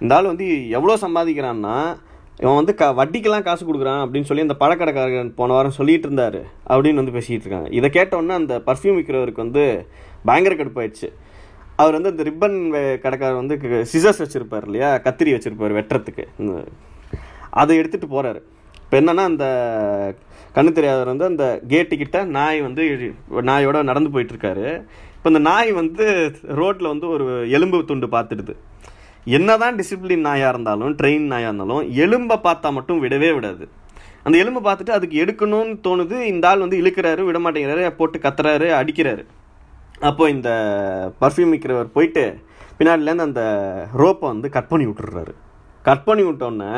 இந்த 0.02 0.12
ஆள் 0.16 0.30
வந்து 0.32 0.46
எவ்வளோ 0.76 0.94
சம்பாதிக்கிறான்னா 1.04 1.74
இவன் 2.42 2.58
வந்து 2.58 2.72
க 2.80 2.84
வட்டிக்கெல்லாம் 3.00 3.46
காசு 3.48 3.62
கொடுக்குறான் 3.66 4.00
அப்படின்னு 4.04 4.28
சொல்லி 4.28 4.44
அந்த 4.46 4.56
பழக்கடைக்காரன் 4.62 5.34
போன 5.40 5.54
வாரம் 5.56 5.76
சொல்லிட்டு 5.78 6.06
இருந்தார் 6.08 6.38
அப்படின்னு 6.72 7.00
வந்து 7.02 7.14
பேசிகிட்டு 7.16 7.44
இருக்காங்க. 7.46 7.68
இதை 7.78 7.88
கேட்டோன்னே 7.96 8.36
அந்த 8.40 8.54
பர்ஃப்யூம் 8.68 8.96
விற்கிறவருக்கு 8.98 9.44
வந்து 9.44 9.64
பயங்கர 10.28 10.54
கடுப்பாயிடுச்சு. 10.60 11.08
அவர் 11.82 11.96
வந்து 11.96 12.12
அந்த 12.12 12.24
ரிப்பன் 12.28 12.56
கடைக்காரர் 13.04 13.40
வந்து 13.42 13.56
சிசர்ஸ் 13.92 14.22
வச்சுருப்பார் 14.24 14.66
இல்லையா? 14.68 14.88
கத்திரி 15.06 15.30
வச்சுருப்பார் 15.36 15.76
வெட்டுறதுக்கு. 15.78 16.24
அதை 17.60 17.72
எடுத்துகிட்டு 17.80 18.10
போகிறாரு 18.16 18.40
இப்போ 18.84 18.96
என்னன்னா 19.00 19.24
அந்த 19.32 19.46
கண்ணு 20.56 20.70
தெரியாதவர் 20.78 21.12
வந்து 21.12 21.30
அந்த 21.30 21.44
கேட்டுக்கிட்ட 21.72 22.18
நாய் 22.38 22.58
வந்து 22.66 22.82
நாயோட 23.50 23.78
நடந்து 23.90 24.12
போயிட்டுருக்காரு 24.14 24.66
இப்போ 25.16 25.30
இந்த 25.32 25.42
நாய் 25.48 25.70
வந்து 25.80 26.04
ரோட்டில் 26.60 26.92
வந்து 26.92 27.06
ஒரு 27.14 27.26
எலும்பு 27.56 27.78
துண்டு 27.90 28.08
பார்த்துடுது 28.16 28.54
என்னதான் 29.26 29.76
டிசிப்ளின் 29.78 30.26
நாயாக 30.28 30.52
இருந்தாலும் 30.52 30.94
ட்ரெயின் 31.00 31.26
நாயாக 31.32 31.50
இருந்தாலும் 31.50 31.82
எலும்பை 32.04 32.36
பார்த்தா 32.46 32.70
மட்டும் 32.78 33.02
விடவே 33.04 33.30
விடாது. 33.34 33.64
அந்த 34.24 34.36
எலும்பை 34.42 34.60
பார்த்துட்டு 34.64 34.96
அதுக்கு 34.96 35.16
எடுக்கணும்னு 35.24 35.74
தோணுது 35.86 36.16
இந்த 36.32 36.48
ஆள் 36.48 36.64
வந்து 36.64 36.80
இழுக்கிறாரு 36.82 37.22
விட 37.28 37.38
மாட்டேங்கிறாரு 37.44 37.84
போட்டு 38.00 38.18
கத்துறாரு 38.24 38.68
அடிக்கிறாரு. 38.80 39.22
அப்போ 40.08 40.24
இந்த 40.30 40.50
பர்ஃப்யூம் 41.22 41.54
விற்கிறவர் 41.54 41.94
போயிட்டு 41.96 42.24
பின்னாடிலேருந்து 42.78 43.28
அந்த 43.28 43.42
ரோப்பை 44.02 44.26
வந்து 44.34 44.48
கட் 44.56 44.70
பண்ணி 44.72 44.86
விட்டுறாரு 44.88 45.34
கட் 45.84 46.04
பண்ணி 46.04 46.22
விட்டோன்னே 46.28 46.70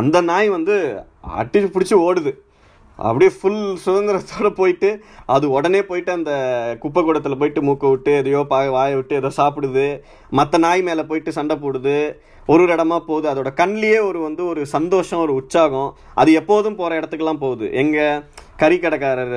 அந்த 0.00 0.16
நாய் 0.30 0.48
வந்து 0.56 0.74
அட்டி 1.40 1.60
பிடிச்சி 1.74 1.96
ஓடுது. 2.06 2.32
அப்படியே 2.98 3.30
ஃபுல் 3.36 3.62
சுதந்திரத்தோட 3.84 4.48
போயிட்டு 4.58 4.88
அது 5.34 5.46
உடனே 5.50 5.80
போயிட்டு 5.82 6.12
அந்த 6.12 6.32
குப்பை 6.82 7.02
கூடத்தில் 7.02 7.38
போயிட்டு 7.40 7.62
மூக்கை 7.62 7.90
விட்டு 7.90 8.12
எதையோ 8.18 8.40
பா 8.50 8.58
வாயை 8.74 8.94
விட்டு 8.94 9.14
ஏதோ 9.20 9.30
சாப்பிடுது. 9.38 9.86
மற்ற 10.38 10.58
நாய் 10.58 10.82
மேலே 10.88 11.02
போயிட்டு 11.02 11.32
சண்டை 11.38 11.56
போடுது. 11.56 11.96
ஒரு 12.46 12.62
ஒரு 12.64 12.72
இடமா 12.74 12.96
போகுது. 13.08 13.26
அதோட 13.32 13.50
கண்லேயே 13.60 13.98
ஒரு 14.08 14.18
வந்து 14.20 14.42
ஒரு 14.46 14.62
சந்தோஷம் 14.66 15.22
ஒரு 15.24 15.32
உற்சாகம். 15.40 15.90
அது 16.14 16.30
எப்போதும் 16.40 16.78
போகிற 16.80 16.98
இடத்துக்குலாம் 17.00 17.42
போகுது. 17.44 17.66
எங்கே 17.82 18.06
கறி 18.62 18.76
கடைக்காரர் 18.78 19.34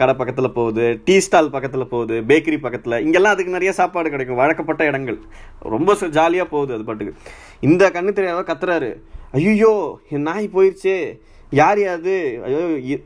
கடை 0.00 0.14
பக்கத்தில் 0.20 0.54
போகுது 0.58 0.86
டீ 1.04 1.16
ஸ்டால் 1.26 1.52
பக்கத்தில் 1.56 1.90
போகுது 1.92 2.16
பேக்கரி 2.30 2.58
பக்கத்தில். 2.66 2.96
இங்கெல்லாம் 3.06 3.34
அதுக்கு 3.34 3.56
நிறைய 3.56 3.72
சாப்பாடு 3.80 4.10
கிடைக்கும். 4.14 4.40
வழக்கப்பட்ட 4.42 4.84
இடங்கள். 4.90 5.18
ரொம்ப 5.74 5.96
ஜாலியாக 6.18 6.48
போகுது 6.54 6.74
அது 6.76 6.84
பாட்டுக்கு. 6.90 7.14
இந்த 7.68 7.90
கண்ணு 7.96 8.12
தெரியாத 8.18 8.44
கத்துறாரு. 8.52 8.90
ஐயோ 9.40 9.72
என் 10.14 10.28
நாய் 10.30 10.54
போயிடுச்சே 10.56 10.98
யார் 11.56 11.86
அது? 11.86 12.40
ஐயோ 12.44 12.58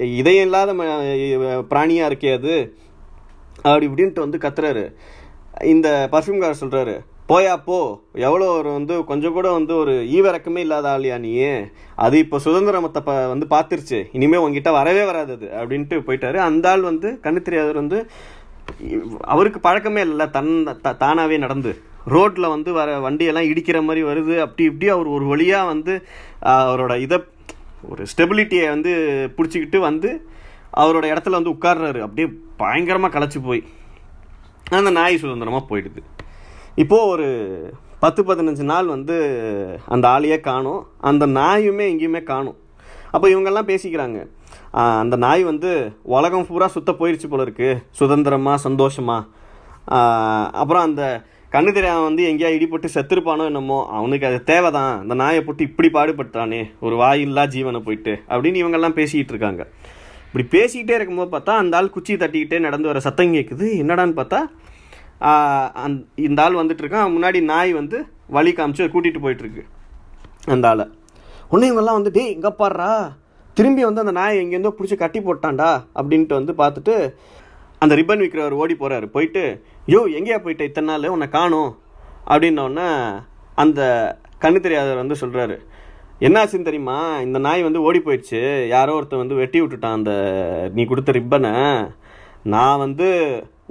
இதயம் 0.04 0.44
இல்லாத 0.44 0.74
ம- 0.74 1.64
இருக்கே 2.08 2.34
அது? 2.34 2.76
அப்படி 3.56 3.86
இப்படின்ட்டு 3.86 4.28
வந்து 4.28 4.38
கத்துறாரு. 4.38 4.94
இந்த 5.64 6.08
பர்ஃப்யூம்காரர் 6.12 6.54
சொல்கிறாரு 6.60 7.00
போயா 7.28 7.62
போ. 7.64 8.00
எவ்வளோ 8.12 8.44
ஒரு 8.44 8.72
வந்து 8.72 9.04
கொஞ்சம் 9.04 9.32
கூட 9.32 9.52
வந்து 9.52 9.76
ஒரு 9.76 9.92
ஈவிறக்கமே 9.92 10.58
இல்லாத 10.58 10.98
ஆளியா 10.98 11.18
நீ? 11.18 11.44
அது 11.96 12.18
இப்போ 12.18 12.38
சுதந்திரமத்தை 12.44 13.00
ப 13.00 13.26
வந்து 13.26 13.46
பார்த்துருச்சு. 13.50 14.08
இனிமேல் 14.12 14.38
உங்ககிட்ட 14.38 14.72
வரவே 14.72 15.04
வராது 15.04 15.32
அது. 15.32 15.46
அப்படின்ட்டு 15.46 16.02
போயிட்டாரு. 16.06 16.34
அந்த 16.34 16.70
ஆள் 16.70 16.80
வந்து 16.80 17.18
கண்ணு 17.22 17.42
தெரியாதவர் 17.42 17.76
வந்து 17.76 18.10
அவருக்கு 19.20 19.60
பழக்கமே 19.60 20.00
இல்லை 20.00 20.30
தன் 20.30 20.80
த- 20.82 20.92
தானாகவே 20.92 21.36
நடந்து. 21.36 21.76
ரோட்டில் 22.04 22.48
வந்து 22.48 22.72
வர 22.72 22.98
வண்டியெல்லாம் 22.98 23.48
இடிக்கிற 23.48 23.82
மாதிரி 23.82 24.06
வருது. 24.06 24.38
அப்படி 24.40 24.68
இப்படி 24.68 24.90
அவர் 24.90 25.06
ஒரு 25.06 25.26
வழியாக 25.26 25.66
வந்து 25.66 26.02
அவரோட 26.42 27.00
இதை 27.00 27.22
ஒரு 27.88 28.02
ஸ்டெபிலிட்டியை 28.12 28.66
வந்து 28.68 28.92
பிடிச்சிக்கிட்டு 29.36 29.78
வந்து 29.88 30.10
அவரோட 30.82 31.04
இடத்துல 31.12 31.38
வந்து 31.38 31.54
உட்கார்றாரு. 31.56 32.00
அப்படியே 32.06 32.28
பயங்கரமாக 32.62 33.12
களைச்சி 33.18 33.40
போய். 33.44 33.62
அந்த 34.78 34.90
நாய் 34.98 35.22
சுதந்திரமாக 35.22 35.68
போயிடுது. 35.70 36.02
இப்போது 36.82 37.08
ஒரு 37.12 37.28
பத்து 38.02 38.20
பதினஞ்சு 38.28 38.64
நாள் 38.72 38.86
வந்து 38.96 39.16
அந்த 39.94 40.04
ஆளையே 40.08 40.38
காணும். 40.40 40.82
அந்த 41.10 41.24
நாயுமே 41.38 41.86
எங்கேயுமே 41.92 42.22
காணும். 42.32 42.58
அப்போ 43.14 43.26
இவங்கெல்லாம் 43.28 43.70
பேசிக்கிறாங்க. 43.70 44.20
அந்த 45.02 45.16
நாய் 45.24 45.42
வந்து 45.50 45.70
உலகம் 46.16 46.46
பூரா 46.48 46.66
சுத்த 46.74 46.90
போயிடுச்சு 46.98 47.28
போல 47.30 47.44
இருக்குது 47.46 47.82
சுதந்திரமாக 48.00 48.64
சந்தோஷமாக 48.66 49.26
அப்புறம் 50.60 50.86
அந்த 50.88 51.02
கண்ணு 51.54 51.70
தெரியாம 51.76 52.02
வந்து 52.06 52.22
எங்கேயா 52.30 52.50
இடிபட்டு 52.56 52.88
செத்துருப்பானோ 52.94 53.44
என்னமோ 53.50 53.78
அவனுக்கு 53.98 54.26
அது 54.28 54.36
தேவைதான். 54.50 54.92
அந்த 55.02 55.14
நாயை 55.20 55.40
போட்டு 55.46 55.62
இப்படி 55.68 55.88
பாடுபட்டானே 55.96 56.60
ஒரு 56.86 56.94
வாயில்லா 57.00 57.44
ஜீவனை 57.54 57.80
போயிட்டு 57.86 58.12
அப்படின்னு 58.32 58.60
இவங்கெல்லாம் 58.62 58.94
பேசிக்கிட்டு 58.98 59.32
இருக்காங்க. 59.34 59.62
இப்படி 60.26 60.44
பேசிக்கிட்டே 60.54 60.94
இருக்கும்போது 60.98 61.30
பார்த்தா 61.32 61.54
அந்த 61.62 61.78
ஆள் 61.78 61.94
குச்சி 61.94 62.14
தட்டிக்கிட்டே 62.22 62.60
நடந்து 62.66 62.90
வர 62.90 63.00
சத்தம் 63.06 63.34
கேட்குது 63.36 63.66
என்னடான்னு 63.82 64.14
பார்த்தா 64.20 64.40
அந் 65.84 65.96
இந்த 66.28 66.38
ஆள் 66.44 66.60
வந்துட்டு 66.60 66.84
இருக்கான். 66.84 67.10
முன்னாடி 67.16 67.40
நாய் 67.52 67.72
வந்து 67.80 67.98
வழி 68.36 68.52
காமிச்சு 68.58 68.90
கூட்டிகிட்டு 68.94 69.24
போயிட்டுருக்கு 69.24 69.64
அந்த 70.54 70.70
ஆளை. 70.72 70.86
உடனே 71.50 71.68
இவங்கெல்லாம் 71.70 72.00
வந்து 72.00 72.14
டேய் 72.18 72.32
இங்கே 72.36 72.52
பாடுறா 72.62 72.90
திரும்பி 73.56 73.82
வந்து 73.88 74.02
அந்த 74.04 74.14
நாயை 74.20 74.38
எங்கேருந்தோ 74.44 74.74
பிடிச்சி 74.78 74.96
கட்டி 75.02 75.20
போட்டான்டா 75.28 75.70
அப்படின்ட்டு 75.98 76.38
வந்து 76.40 76.52
பார்த்துட்டு 76.62 76.94
அந்த 77.82 77.92
ரிப்பன் 77.98 78.22
விற்கிறவர் 78.22 78.58
ஓடி 78.62 78.74
போகிறாரு 78.80 79.06
போயிட்டு 79.12 79.42
யோ 79.92 80.00
எங்கேயா 80.16 80.38
போயிட்ட 80.42 80.62
இத்தனை 80.68 80.88
நாள்? 80.90 81.12
உன்னை 81.14 81.26
காணும். 81.28 81.70
அப்படின்னோடனே 82.32 82.88
அந்த 83.62 83.80
கண்ணு 84.42 84.58
தெரியாதவர் 84.64 85.00
வந்து 85.02 85.16
சொல்கிறாரு 85.22 85.56
என்னாச்சுன்னு 86.26 86.66
தெரியுமா? 86.68 86.96
இந்த 87.26 87.38
நாய் 87.46 87.66
வந்து 87.66 87.80
ஓடி 87.86 88.00
போயிடுச்சு. 88.04 88.40
யாரோ 88.74 88.92
ஒருத்தர் 88.98 89.22
வந்து 89.22 89.38
வெட்டி 89.40 89.58
விட்டுட்டான். 89.60 89.96
அந்த 89.98 90.12
நீ 90.74 90.84
கொடுத்த 90.90 91.12
ரிப்பனை. 91.18 91.52
நான் 92.54 92.82
வந்து 92.84 93.08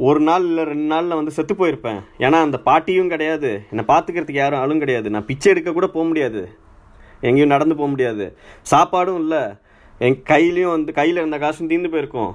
ஒரு 0.07 0.19
நாள் 0.27 0.47
இல்லை 0.49 0.63
ரெண்டு 0.71 0.87
நாளில் 0.93 1.17
வந்து 1.19 1.35
செத்து 1.37 1.53
போயிருப்பேன். 1.53 1.99
ஏன்னா 2.25 2.39
அந்த 2.47 2.57
பாட்டியும் 2.69 3.11
கிடையாது. 3.13 3.51
என்னை 3.71 3.85
பார்த்துக்கிறதுக்கு 3.91 4.41
யாரும் 4.43 4.61
ஆளும் 4.63 4.83
கிடையாது. 4.83 5.09
நான் 5.15 5.27
பிச்சை 5.29 5.51
எடுக்க 5.53 5.71
கூட 5.71 5.87
போக 5.95 6.05
முடியாது. 6.07 6.41
எங்கேயும் 7.27 7.53
நடந்து 7.55 7.77
போக 7.81 7.89
முடியாது. 7.93 8.25
சாப்பாடும் 8.71 9.21
இல்லை. 9.23 9.43
என் 9.99 10.23
கையிலையும் 10.33 10.75
வந்து 10.75 10.93
கையில் 10.99 11.21
இருந்த 11.21 11.39
காசும் 11.45 11.71
தீர்ந்து 11.73 11.93
போயிருக்கும். 11.95 12.33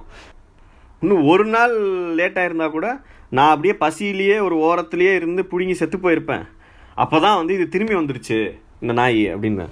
இன்னும் 1.02 1.26
ஒரு 1.32 1.44
நாள் 1.54 1.74
லேட்டாக 2.18 2.48
இருந்தால் 2.48 2.74
கூட 2.74 2.88
நான் 3.34 3.48
அப்படியே 3.48 3.74
பசியிலேயே 3.74 4.38
ஒரு 4.38 4.56
ஓரத்துலேயே 4.56 5.14
இருந்து 5.14 5.44
பிடுங்கி 5.44 5.74
செத்து 5.74 5.98
போயிருப்பேன். 5.98 6.46
அப்போ 6.94 7.20
தான் 7.20 7.36
வந்து 7.36 7.54
இது 7.54 7.68
திரும்பி 7.68 7.94
வந்துருச்சு 7.94 8.60
இந்த 8.80 8.92
நாய் 8.94 9.34
அப்படின்னு. 9.34 9.66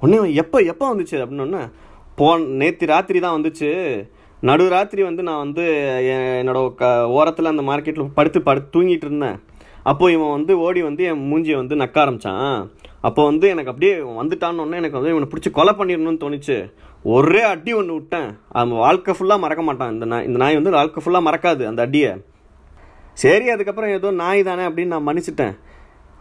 உடனே 0.00 0.34
எப்போ 0.34 0.58
எப்போ 0.58 0.94
வந்துச்சு 0.94 1.10
அப்படின்னோடனே 1.10 1.70
போன் 2.16 2.50
நேற்று 2.50 2.86
ராத்திரி 2.86 3.20
தான் 3.20 3.42
வந்துச்சு. 3.42 3.70
நடு 4.40 4.68
ராத்திரி 4.68 5.02
வந்து 5.02 5.22
நான் 5.22 5.38
வந்து 5.38 5.62
என்- 6.02 6.46
என்னோட 6.46 6.74
க 6.74 7.08
ஓரத்தில் 7.08 7.44
அந்த 7.44 7.62
மார்க்கெட்டில் 7.62 8.10
படுத்து 8.14 8.42
படுத்து 8.42 8.80
தூங்கிட்டு 8.80 9.04
இருந்தேன். 9.04 9.40
அப்போது 9.82 10.12
இவன் 10.12 10.30
வந்து 10.30 10.58
ஓடி 10.58 10.82
வந்து 10.82 11.04
என் 11.04 11.32
மூஞ்சியை 11.32 11.56
வந்து 11.56 11.76
நக்க 11.76 11.98
ஆரம்பித்தான் 11.98 12.70
அப்போ 13.00 13.24
வந்து 13.24 13.48
எனக்கு 13.48 13.70
அப்படியே 13.70 13.96
வந்துட்டான்னு 13.98 14.60
உடனே 14.60 14.76
எனக்கு 14.76 15.00
வந்து 15.00 15.10
இவனை 15.10 15.28
பிடிச்சி 15.28 15.50
கொலை 15.50 15.74
பண்ணிடணும்னு 15.74 16.24
தோணுச்சு. 16.24 16.72
ஒரே 17.02 17.42
அடி 17.42 17.72
ஒன்று 17.72 17.92
விட்டேன். 17.92 18.38
அவன் 18.48 18.78
வாழ்க்கை 18.78 19.14
ஃபுல்லாக 19.14 19.38
மறக்க 19.38 19.62
மாட்டான். 19.62 19.92
இந்த 19.92 20.04
நாய் 20.04 20.24
இந்த 20.24 20.38
நாய் 20.38 20.54
வந்து 20.54 20.70
வாழ்க்கை 20.70 21.02
ஃபுல்லாக 21.04 21.16
மறக்காது 21.16 21.66
அந்த 21.66 21.82
அடியை. 21.82 22.16
சரி 23.22 23.46
அதுக்கப்புறம் 23.54 23.94
ஏதோ 23.98 24.10
நாய் 24.22 24.42
தானே 24.48 24.64
அப்படின்னு 24.68 24.94
நான் 24.94 25.06
மன்னிச்சிட்டேன். 25.08 25.54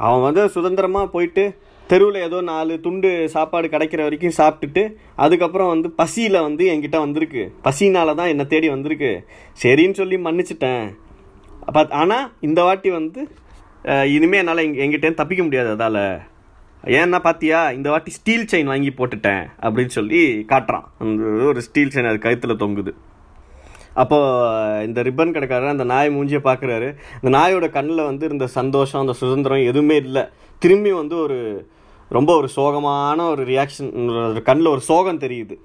அவன் 0.06 0.24
வந்து 0.28 0.44
சுதந்திரமாக 0.56 1.08
போயிட்டு 1.16 1.44
தெருவில் 1.92 2.18
ஏதோ 2.26 2.40
நாலு 2.50 2.74
துண்டு 2.86 3.10
சாப்பாடு 3.36 3.68
கிடைக்கிற 3.74 4.02
வரைக்கும் 4.06 4.36
சாப்பிட்டுட்டு 4.40 4.84
அதுக்கப்புறம் 5.24 5.72
வந்து 5.74 5.90
பசியில் 6.02 6.46
வந்து 6.48 6.64
என்கிட்ட 6.72 6.98
வந்திருக்கு. 7.06 7.44
பசினால 7.68 8.16
தான் 8.20 8.32
என்னை 8.34 8.46
தேடி 8.54 8.68
வந்திருக்கு. 8.74 9.12
சரின்னு 9.64 10.00
சொல்லி 10.02 10.18
மன்னிச்சிட்டேன். 10.28 10.84
அப்போ 11.68 11.82
ஆனால் 12.02 12.28
இந்த 12.48 12.60
வாட்டி 12.68 12.92
வந்து 13.00 13.22
இனிமே 14.16 14.40
என்னால் 14.42 14.64
எங் 14.66 14.80
எங்கிட்டேருந்து 14.86 15.22
தப்பிக்க 15.22 15.42
முடியாது 15.48 15.70
அதால். 15.76 16.04
ஏன்னா 16.98 17.18
பார்த்தியா 17.26 17.60
இந்த 17.78 17.88
வாட்டி 17.94 18.12
ஸ்டீல் 18.18 18.50
செயின் 18.52 18.72
வாங்கி 18.72 18.92
போட்டுட்டேன் 19.00 19.44
அப்படின்னு 19.66 19.94
சொல்லி 19.98 20.22
காட்டுறான். 20.52 20.86
அந்த 21.04 21.48
ஒரு 21.52 21.62
ஸ்டீல் 21.68 21.94
செயின் 21.94 22.10
அது 22.12 22.20
கழுத்தில் 22.26 22.62
தொங்குது. 22.64 22.94
அப்போ 24.04 24.18
இந்த 24.88 25.00
ரிப்பன் 25.08 25.34
கடைக்காரர் 25.36 25.76
அந்த 25.76 25.86
நாய் 25.92 26.16
மூஞ்சியை 26.16 26.42
பார்க்குறாரு. 26.50 26.90
அந்த 27.20 27.32
நாயோட 27.38 27.68
கண்ணில் 27.70 28.08
வந்து 28.10 28.26
இருந்த 28.26 28.48
சந்தோஷம் 28.60 29.02
அந்த 29.02 29.14
சுதந்திரம் 29.22 29.68
எதுவுமே 29.72 29.96
இல்லை. 30.06 30.24
திரும்பி 30.62 30.92
வந்து 30.92 31.16
ஒரு 31.26 31.40
ரொம்ப 32.18 32.32
ஒரு 32.36 32.48
சோகமான 32.56 33.20
ஒரு 33.30 33.44
ரியாக்ஷன் 33.52 33.90
ஒரு 34.30 34.42
கண்ணில் 34.42 34.74
ஒரு 34.76 34.82
சோகம் 34.90 35.24
தெரியுது. 35.26 35.56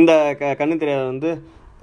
இந்த 0.00 0.12
க 0.40 0.50
கண்ணு 0.58 0.76
தெரியாத 0.82 1.04
வந்து 1.04 1.30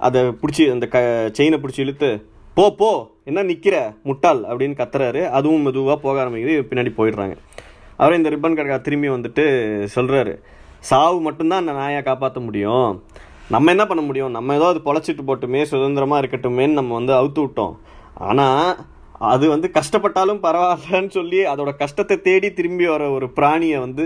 அதை 0.06 0.20
பிடிச்சி 0.42 0.64
அந்த 0.72 0.86
க 0.94 0.98
செயினை 1.32 1.58
பிடிச்சி 1.62 1.82
இழுத்து 1.84 2.10
போ 2.54 2.64
போ 2.80 2.90
என்ன 3.24 3.42
நிற்கிற 3.42 3.76
முட்டாள்? 4.02 4.40
அப்படின்னு 4.50 4.76
கத்துறாரு. 4.80 5.20
அதுவும் 5.38 5.64
மெதுவாக 5.66 5.96
போக 6.04 6.16
ஆரம்பிக்குது. 6.22 6.54
பின்னாடி 6.70 6.90
போயிடுறாங்க. 6.96 7.34
அவரே 7.96 8.16
இந்த 8.16 8.30
ரிப்பன் 8.30 8.56
கடைக்காரர் 8.58 8.86
திரும்பி 8.88 9.08
வந்துட்டு 9.08 9.44
சொல்கிறாரு 9.96 10.34
சாவு 10.90 11.18
மட்டும்தான் 11.20 11.62
அந்த 11.62 11.72
நாயை 11.72 12.02
காப்பாற்ற 12.02 12.40
முடியும். 12.40 12.90
நம்ம 13.54 13.70
என்ன 13.74 13.84
பண்ண 13.90 14.02
முடியும்? 14.08 14.34
நம்ம 14.36 14.54
ஏதோ 14.58 14.66
அது 14.72 14.80
பொழைச்சிட்டு 14.86 15.22
போட்டுமே 15.28 15.60
சுதந்திரமாக 15.70 16.20
இருக்கட்டுமேன்னு 16.22 16.78
நம்ம 16.80 16.94
வந்து 16.98 17.12
அவுத்து 17.18 17.40
விட்டோம். 17.44 17.74
ஆனால் 18.28 18.70
அது 19.32 19.44
வந்து 19.52 19.68
கஷ்டப்பட்டாலும் 19.78 20.42
பரவாயில்லன்னு 20.44 21.12
சொல்லி 21.16 21.40
அதோட 21.52 21.70
கஷ்டத்தை 21.82 22.16
தேடி 22.26 22.48
திரும்பி 22.58 22.86
வர 22.92 23.04
ஒரு 23.16 23.26
பிராணியை 23.38 23.78
வந்து 23.86 24.04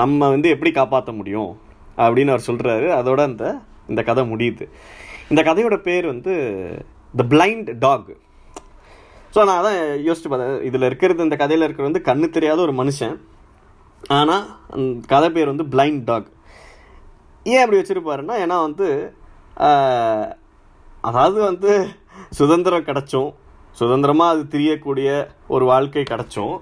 நம்ம 0.00 0.28
வந்து 0.34 0.48
எப்படி 0.54 0.70
காப்பாற்ற 0.78 1.12
முடியும்? 1.20 1.50
அப்படின்னு 2.04 2.32
அவர் 2.34 2.48
சொல்கிறாரு 2.50 2.86
அதோட 3.00 3.20
அந்த 3.30 3.44
இந்த 3.90 4.02
கதை 4.10 4.22
முடியுது. 4.32 4.64
இந்த 5.30 5.40
கதையோட 5.48 5.76
பேர் 5.88 6.06
வந்து 6.12 6.32
த 7.20 7.24
பிளைண்ட் 7.34 7.68
டாக் 7.84 8.12
ஸோ 9.34 9.40
நான் 9.48 9.60
அதான் 9.60 9.78
யோசிச்சு 10.06 10.28
பார்த்தேன். 10.30 10.64
இதில் 10.68 10.88
இருக்கிறது 10.88 11.26
இந்த 11.26 11.36
கதையில் 11.42 11.66
இருக்கிறது 11.66 11.90
வந்து 11.90 12.06
கண்ணு 12.08 12.26
தெரியாத 12.36 12.60
ஒரு 12.66 12.74
மனுஷன். 12.80 13.16
ஆனால் 14.18 14.44
அந்த 14.74 15.06
கதை 15.12 15.28
பேர் 15.36 15.52
வந்து 15.52 15.66
பிளைண்ட் 15.74 16.02
டாக் 16.10 16.28
ஏன் 17.52 17.62
அப்படி 17.62 17.78
வச்சுருப்பாருன்னா 17.80 18.36
ஏன்னா 18.44 18.58
வந்து 18.66 18.88
அதாவது 21.08 21.38
வந்து 21.50 21.72
சுதந்திரம் 22.38 22.86
கிடச்சோம் 22.90 23.30
சுதந்திரமாக 23.80 24.34
அது 24.34 24.42
திரியக்கூடிய 24.54 25.08
ஒரு 25.54 25.64
வாழ்க்கை 25.72 26.04
கிடச்சோம் 26.10 26.54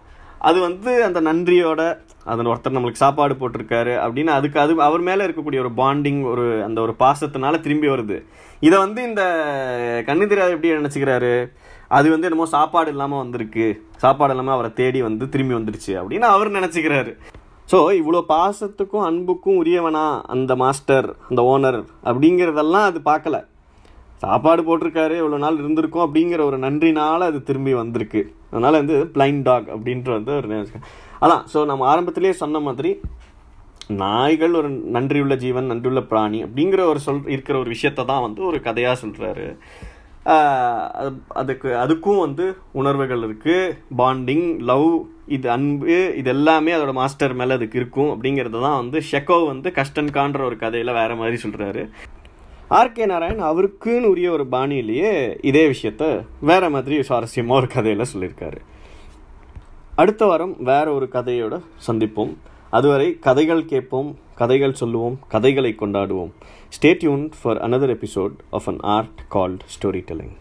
அது 0.48 0.58
வந்து 0.60 0.92
அந்த 1.08 1.18
நன்றியோட 1.26 1.82
அதன் 2.32 2.48
ஒருத்தர் 2.52 2.74
நம்மளுக்கு 2.76 3.02
சாப்பாடு 3.02 3.34
போட்டிருக்காரு 3.40 3.92
அப்படின்னு 4.04 4.32
அதுக்கு 4.36 4.58
அது 4.62 4.72
அவர் 4.86 5.02
மேலே 5.08 5.26
இருக்கக்கூடிய 5.26 5.60
ஒரு 5.64 5.70
பாண்டிங் 5.80 6.20
ஒரு 6.32 6.46
அந்த 6.66 6.78
ஒரு 6.80 6.94
பாசத்தினால 7.02 7.60
திரும்பி 7.66 7.88
வருது. 7.92 8.16
இதை 8.66 8.76
வந்து 8.84 9.00
இந்த 9.08 9.22
கண்ணு 10.08 10.26
எப்படி 10.54 10.72
நினச்சிக்கிறாரு? 10.80 11.34
அது 11.98 12.06
வந்து 12.10 12.28
என்னமோ 12.28 12.48
சாப்பாடு 12.56 12.90
இல்லாமல் 12.94 13.22
வந்திருக்கு. 13.22 13.66
சாப்பாடு 14.04 14.32
இல்லாமல் 14.34 14.56
அவரை 14.56 14.70
தேடி 14.80 15.02
வந்து 15.08 15.24
திரும்பி 15.34 15.54
வந்துடுச்சு 15.58 15.94
அப்படின்னு 16.00 16.28
அவர் 16.34 16.56
நினச்சிக்கிறாரு. 16.58 17.12
ஸோ 17.72 17.78
இவ்வளோ 17.98 18.20
பாசத்துக்கும் 18.32 19.04
அன்புக்கும் 19.08 19.58
உரியவனா 19.62 20.04
அந்த 20.34 20.52
மாஸ்டர் 20.62 21.08
அந்த 21.28 21.42
ஓனர் 21.52 21.78
அப்படிங்கிறதெல்லாம் 22.08 22.86
அது 22.90 22.98
பார்க்கல. 23.10 23.36
சாப்பாடு 24.22 24.62
போட்டிருக்காரு 24.66 25.14
இவ்வளோ 25.20 25.38
நாள் 25.44 25.60
இருந்திருக்கும் 25.62 26.04
அப்படிங்கிற 26.06 26.40
ஒரு 26.48 26.58
நன்றினால் 26.64 27.24
அது 27.28 27.38
திரும்பி 27.48 27.72
வந்திருக்கு. 27.78 28.20
அதனால் 28.50 28.78
வந்து 28.80 28.96
பிளைண்ட் 29.14 29.44
டாக் 29.48 29.68
அப்படின்ற 29.74 30.10
வந்து 30.18 30.34
ஒரு 30.40 30.48
அதான் 31.24 31.42
ஸோ 31.52 31.58
நம்ம 31.70 31.86
ஆரம்பத்திலே 31.92 32.34
சொன்ன 32.42 32.60
மாதிரி 32.66 32.90
நாய்கள் 34.02 34.54
ஒரு 34.60 34.68
நன்றியுள்ள 34.96 35.34
ஜீவன் 35.44 35.70
நன்றியுள்ள 35.72 36.02
பிராணி 36.10 36.38
அப்படிங்கிற 36.46 36.82
ஒரு 36.92 37.00
சொல் 37.06 37.24
இருக்கிற 37.34 37.56
ஒரு 37.62 37.70
விஷயத்தை 37.74 38.02
தான் 38.12 38.24
வந்து 38.26 38.40
ஒரு 38.50 38.58
கதையாக 38.68 39.00
சொல்கிறாரு 39.02 39.46
அதுக்கு 41.40 41.68
அதுக்கும் 41.84 42.20
வந்து 42.24 42.44
உணர்வுகள் 42.80 43.22
இருக்குது 43.26 43.74
பாண்டிங் 44.00 44.46
லவ் 44.70 44.90
இது 45.26 45.50
அன்பு 45.50 45.94
இது 46.16 46.30
எல்லாமே 46.30 46.72
அதோட 46.72 46.92
மாஸ்டர் 46.92 47.34
மேலே 47.40 47.52
அதுக்கு 47.58 47.78
இருக்கும். 47.80 48.10
அப்படிங்கிறது 48.14 48.58
தான் 48.66 48.80
வந்து 48.82 48.98
ஷெக்கோ 49.10 49.38
வந்து 49.46 49.68
கஷ்டன் 49.78 50.10
கான்ற 50.10 50.44
ஒரு 50.44 50.56
கதையில் 50.56 50.96
வேறு 51.00 51.14
மாதிரி 51.22 51.38
சொல்கிறாரு 51.44 51.84
ஆர்கே 52.78 53.06
நாராயண் 53.06 53.42
அவருக்குன்னு 53.48 54.10
உரிய 54.12 54.28
ஒரு 54.30 54.44
பாணியிலேயே 54.52 55.10
இதே 55.50 55.64
விஷயத்த 55.72 56.04
வேறு 56.50 56.70
மாதிரி 56.70 56.98
சுவாரஸ்யமாக 57.08 57.60
ஒரு 57.60 57.68
கதையில் 57.74 58.10
சொல்லியிருக்காரு. 58.12 58.60
அடுத்த 60.02 60.22
வாரம் 60.26 60.54
வேற 60.70 60.86
ஒரு 60.92 61.08
கதையோட 61.12 61.54
சந்திப்போம். 61.86 62.32
அதுவரை 62.78 63.08
கதைகள் 63.26 63.64
கேட்போம் 63.72 64.10
கதைகள் 64.40 64.78
சொல்லுவோம் 64.82 65.16
கதைகளை 65.28 65.74
கொண்டாடுவோம். 65.80 66.30
Stay tuned 66.76 67.24
for 67.40 67.58
another 67.68 67.92
episode 67.96 68.36
of 68.50 68.68
an 68.72 68.80
art 68.96 69.20
called 69.30 69.64
storytelling 70.10 70.36